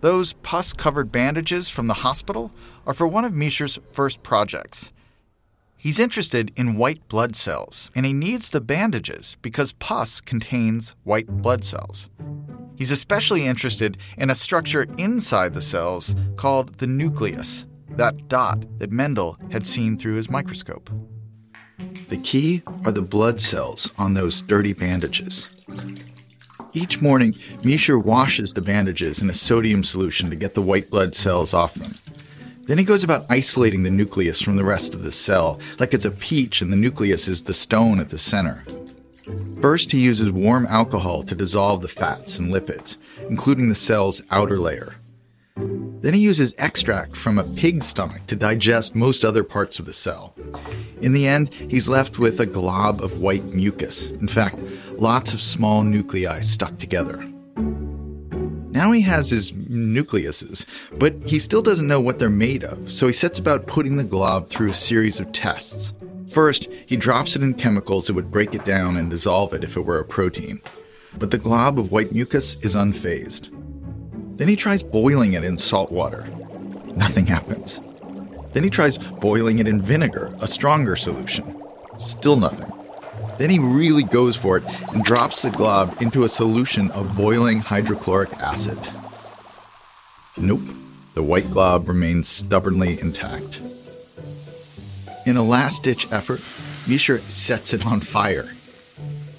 Those 0.03 0.35
pus 0.35 0.75
covered 0.75 1.11
bandages 1.11 1.71
from 1.71 1.87
the 1.87 2.05
hospital 2.05 2.51
are 2.87 2.93
for 2.93 3.09
one 3.09 3.25
of 3.25 3.33
Miescher's 3.33 3.79
first 3.91 4.23
projects. 4.23 4.93
He's 5.79 5.99
interested 5.99 6.53
in 6.55 6.77
white 6.77 7.09
blood 7.09 7.35
cells, 7.35 7.91
and 7.95 8.05
he 8.05 8.13
needs 8.13 8.51
the 8.51 8.61
bandages 8.61 9.39
because 9.41 9.73
pus 9.73 10.21
contains 10.21 10.95
white 11.03 11.29
blood 11.29 11.65
cells. 11.65 12.11
He's 12.77 12.91
especially 12.91 13.47
interested 13.47 13.97
in 14.19 14.29
a 14.29 14.35
structure 14.35 14.85
inside 14.99 15.55
the 15.55 15.63
cells 15.63 16.15
called 16.37 16.75
the 16.75 16.87
nucleus, 16.87 17.65
that 17.97 18.29
dot 18.29 18.67
that 18.81 18.93
Mendel 18.93 19.39
had 19.51 19.67
seen 19.67 19.97
through 19.97 20.17
his 20.17 20.29
microscope. 20.29 20.91
The 22.09 22.17
key 22.19 22.63
are 22.85 22.93
the 22.93 23.03
blood 23.03 23.41
cells 23.41 23.93
on 23.97 24.15
those 24.15 24.43
dirty 24.43 24.73
bandages. 24.73 25.49
Each 26.75 27.03
morning, 27.03 27.35
Miescher 27.63 28.03
washes 28.03 28.53
the 28.53 28.63
bandages 28.63 29.21
in 29.21 29.29
a 29.29 29.35
sodium 29.35 29.85
solution 29.85 30.31
to 30.31 30.37
get 30.37 30.55
the 30.55 30.63
white 30.63 30.89
blood 30.89 31.15
cells 31.15 31.53
off 31.53 31.75
them. 31.75 31.95
Then 32.63 32.79
he 32.79 32.85
goes 32.85 33.03
about 33.05 33.27
isolating 33.29 33.83
the 33.83 33.91
nucleus 33.91 34.41
from 34.41 34.57
the 34.57 34.65
rest 34.65 34.95
of 34.95 35.03
the 35.03 35.13
cell, 35.13 35.61
like 35.79 35.93
it's 35.93 36.05
a 36.05 36.11
peach 36.11 36.63
and 36.63 36.73
the 36.73 36.77
nucleus 36.77 37.29
is 37.29 37.43
the 37.43 37.53
stone 37.53 38.01
at 38.01 38.09
the 38.09 38.19
center. 38.19 38.65
First, 39.61 39.93
he 39.93 40.01
uses 40.01 40.31
warm 40.31 40.67
alcohol 40.69 41.23
to 41.25 41.35
dissolve 41.35 41.83
the 41.83 41.89
fats 41.89 42.39
and 42.39 42.53
lipids, 42.53 42.97
including 43.29 43.69
the 43.69 43.75
cell's 43.75 44.23
outer 44.31 44.59
layer. 44.59 44.95
Then 45.57 46.15
he 46.15 46.21
uses 46.21 46.55
extract 46.59 47.17
from 47.17 47.39
a 47.39 47.45
pig's 47.45 47.87
stomach 47.87 48.27
to 48.27 48.37
digest 48.37 48.95
most 48.95 49.25
other 49.25 49.45
parts 49.45 49.79
of 49.79 49.87
the 49.87 49.93
cell. 49.93 50.35
In 51.01 51.13
the 51.13 51.27
end, 51.27 51.55
he's 51.55 51.89
left 51.89 52.19
with 52.19 52.41
a 52.41 52.47
glob 52.47 53.03
of 53.03 53.19
white 53.19 53.45
mucus. 53.45 54.11
In 54.11 54.29
fact, 54.29 54.57
lots 54.99 55.33
of 55.35 55.41
small 55.41 55.83
nuclei 55.83 56.41
stuck 56.41 56.79
together. 56.79 57.25
Now 58.73 58.91
he 58.91 59.03
has 59.03 59.31
his 59.31 59.53
nucleuses, 59.53 60.65
but 60.99 61.15
he 61.27 61.39
still 61.39 61.63
doesn't 61.63 61.87
know 61.87 62.01
what 62.01 62.19
they're 62.19 62.31
made 62.31 62.65
of, 62.65 62.91
so 62.91 63.07
he 63.07 63.13
sets 63.13 63.39
about 63.39 63.67
putting 63.67 63.97
the 63.97 64.05
glob 64.05 64.49
through 64.49 64.71
a 64.71 64.75
series 64.75 65.21
of 65.21 65.31
tests. 65.31 65.93
First, 66.27 66.69
he 66.87 66.97
drops 66.97 67.37
it 67.37 67.43
in 67.43 67.55
chemicals 67.55 68.07
that 68.07 68.15
would 68.15 68.31
break 68.31 68.55
it 68.55 68.65
down 68.65 68.97
and 68.97 69.11
dissolve 69.11 69.53
it 69.53 69.63
if 69.63 69.77
it 69.77 69.85
were 69.85 70.01
a 70.01 70.05
protein. 70.05 70.63
But 71.19 71.31
the 71.31 71.39
glob 71.39 71.79
of 71.79 71.93
white 71.93 72.13
mucus 72.13 72.57
is 72.63 72.75
unfazed. 72.75 73.51
Then 74.43 74.49
he 74.49 74.57
tries 74.57 74.83
boiling 74.83 75.35
it 75.35 75.45
in 75.45 75.57
salt 75.57 75.93
water. 75.93 76.25
Nothing 76.97 77.27
happens. 77.27 77.79
Then 78.53 78.65
he 78.65 78.71
tries 78.71 78.99
boiling 78.99 79.61
it 79.61 79.69
in 79.69 79.81
vinegar, 79.81 80.35
a 80.41 80.49
stronger 80.49 80.97
solution. 80.97 81.63
Still 81.97 82.35
nothing. 82.35 82.69
Then 83.39 83.51
he 83.51 83.61
really 83.61 84.03
goes 84.03 84.37
for 84.37 84.57
it 84.57 84.65
and 84.93 85.05
drops 85.05 85.43
the 85.43 85.51
glob 85.51 85.97
into 86.01 86.25
a 86.25 86.29
solution 86.29 86.91
of 86.91 87.17
boiling 87.17 87.61
hydrochloric 87.61 88.33
acid. 88.41 88.81
Nope, 90.37 90.75
the 91.15 91.23
white 91.23 91.49
glob 91.53 91.87
remains 91.87 92.27
stubbornly 92.27 92.99
intact. 92.99 93.61
In 95.25 95.37
a 95.37 95.45
last 95.45 95.85
ditch 95.85 96.11
effort, 96.11 96.41
Miescher 96.91 97.21
sets 97.21 97.73
it 97.73 97.87
on 97.87 98.01
fire. 98.01 98.51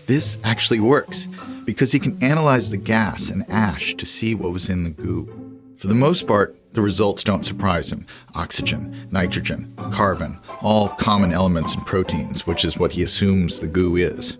This 0.07 0.37
actually 0.45 0.79
works 0.79 1.27
because 1.65 1.91
he 1.91 1.99
can 1.99 2.21
analyze 2.23 2.69
the 2.69 2.77
gas 2.77 3.29
and 3.29 3.49
ash 3.49 3.95
to 3.95 4.05
see 4.05 4.35
what 4.35 4.51
was 4.51 4.69
in 4.69 4.83
the 4.83 4.89
goo. 4.89 5.51
For 5.77 5.87
the 5.87 5.95
most 5.95 6.27
part, 6.27 6.55
the 6.71 6.81
results 6.81 7.23
don't 7.23 7.45
surprise 7.45 7.91
him 7.91 8.07
oxygen, 8.35 8.95
nitrogen, 9.11 9.73
carbon, 9.91 10.39
all 10.61 10.89
common 10.89 11.33
elements 11.33 11.75
in 11.75 11.81
proteins, 11.81 12.47
which 12.47 12.65
is 12.65 12.77
what 12.77 12.91
he 12.91 13.03
assumes 13.03 13.59
the 13.59 13.67
goo 13.67 13.95
is. 13.95 14.37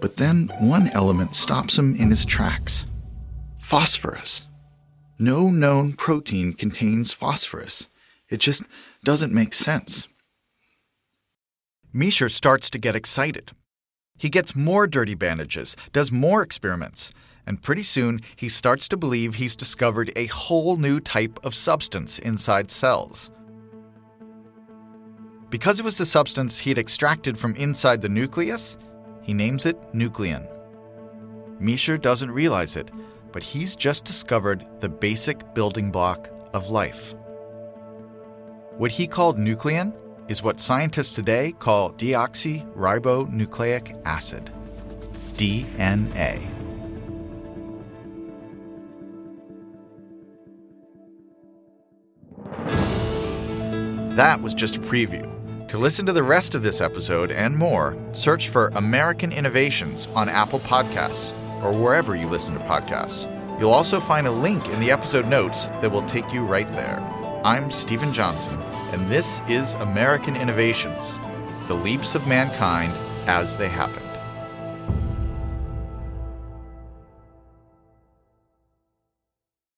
But 0.00 0.16
then 0.16 0.50
one 0.60 0.88
element 0.88 1.34
stops 1.34 1.78
him 1.78 1.94
in 1.96 2.10
his 2.10 2.24
tracks 2.24 2.86
phosphorus. 3.58 4.46
No 5.18 5.48
known 5.48 5.92
protein 5.92 6.52
contains 6.52 7.12
phosphorus. 7.12 7.88
It 8.28 8.40
just 8.40 8.64
doesn't 9.04 9.32
make 9.32 9.54
sense. 9.54 10.08
Miescher 11.94 12.30
starts 12.30 12.68
to 12.70 12.78
get 12.78 12.96
excited. 12.96 13.52
He 14.22 14.30
gets 14.30 14.54
more 14.54 14.86
dirty 14.86 15.16
bandages, 15.16 15.76
does 15.92 16.12
more 16.12 16.42
experiments, 16.42 17.10
and 17.44 17.60
pretty 17.60 17.82
soon 17.82 18.20
he 18.36 18.48
starts 18.48 18.86
to 18.86 18.96
believe 18.96 19.34
he's 19.34 19.56
discovered 19.56 20.12
a 20.14 20.26
whole 20.26 20.76
new 20.76 21.00
type 21.00 21.40
of 21.42 21.56
substance 21.56 22.20
inside 22.20 22.70
cells. 22.70 23.32
Because 25.50 25.80
it 25.80 25.84
was 25.84 25.98
the 25.98 26.06
substance 26.06 26.60
he'd 26.60 26.78
extracted 26.78 27.36
from 27.36 27.56
inside 27.56 28.00
the 28.00 28.08
nucleus, 28.08 28.78
he 29.22 29.34
names 29.34 29.66
it 29.66 29.80
nuclein. 29.92 30.46
Miescher 31.60 32.00
doesn't 32.00 32.30
realize 32.30 32.76
it, 32.76 32.92
but 33.32 33.42
he's 33.42 33.74
just 33.74 34.04
discovered 34.04 34.64
the 34.78 34.88
basic 34.88 35.52
building 35.52 35.90
block 35.90 36.28
of 36.54 36.70
life. 36.70 37.12
What 38.76 38.92
he 38.92 39.08
called 39.08 39.36
nuclein 39.36 39.92
is 40.28 40.42
what 40.42 40.60
scientists 40.60 41.14
today 41.14 41.52
call 41.58 41.92
deoxyribonucleic 41.92 44.02
acid, 44.04 44.50
DNA. 45.36 46.46
That 54.16 54.42
was 54.42 54.54
just 54.54 54.76
a 54.76 54.80
preview. 54.80 55.26
To 55.68 55.78
listen 55.78 56.04
to 56.04 56.12
the 56.12 56.22
rest 56.22 56.54
of 56.54 56.62
this 56.62 56.82
episode 56.82 57.32
and 57.32 57.56
more, 57.56 57.96
search 58.12 58.50
for 58.50 58.68
American 58.74 59.32
Innovations 59.32 60.06
on 60.08 60.28
Apple 60.28 60.58
Podcasts 60.60 61.32
or 61.62 61.72
wherever 61.72 62.14
you 62.14 62.28
listen 62.28 62.52
to 62.52 62.60
podcasts. 62.60 63.26
You'll 63.58 63.70
also 63.70 64.00
find 64.00 64.26
a 64.26 64.30
link 64.30 64.68
in 64.68 64.80
the 64.80 64.90
episode 64.90 65.26
notes 65.26 65.68
that 65.80 65.90
will 65.90 66.06
take 66.06 66.30
you 66.30 66.44
right 66.44 66.68
there. 66.72 67.00
I'm 67.44 67.72
Steven 67.72 68.12
Johnson, 68.12 68.56
and 68.92 69.10
this 69.10 69.42
is 69.48 69.72
American 69.74 70.36
Innovations 70.36 71.18
The 71.66 71.74
Leaps 71.74 72.14
of 72.14 72.28
Mankind 72.28 72.92
as 73.26 73.56
They 73.56 73.68
Happen. 73.68 74.01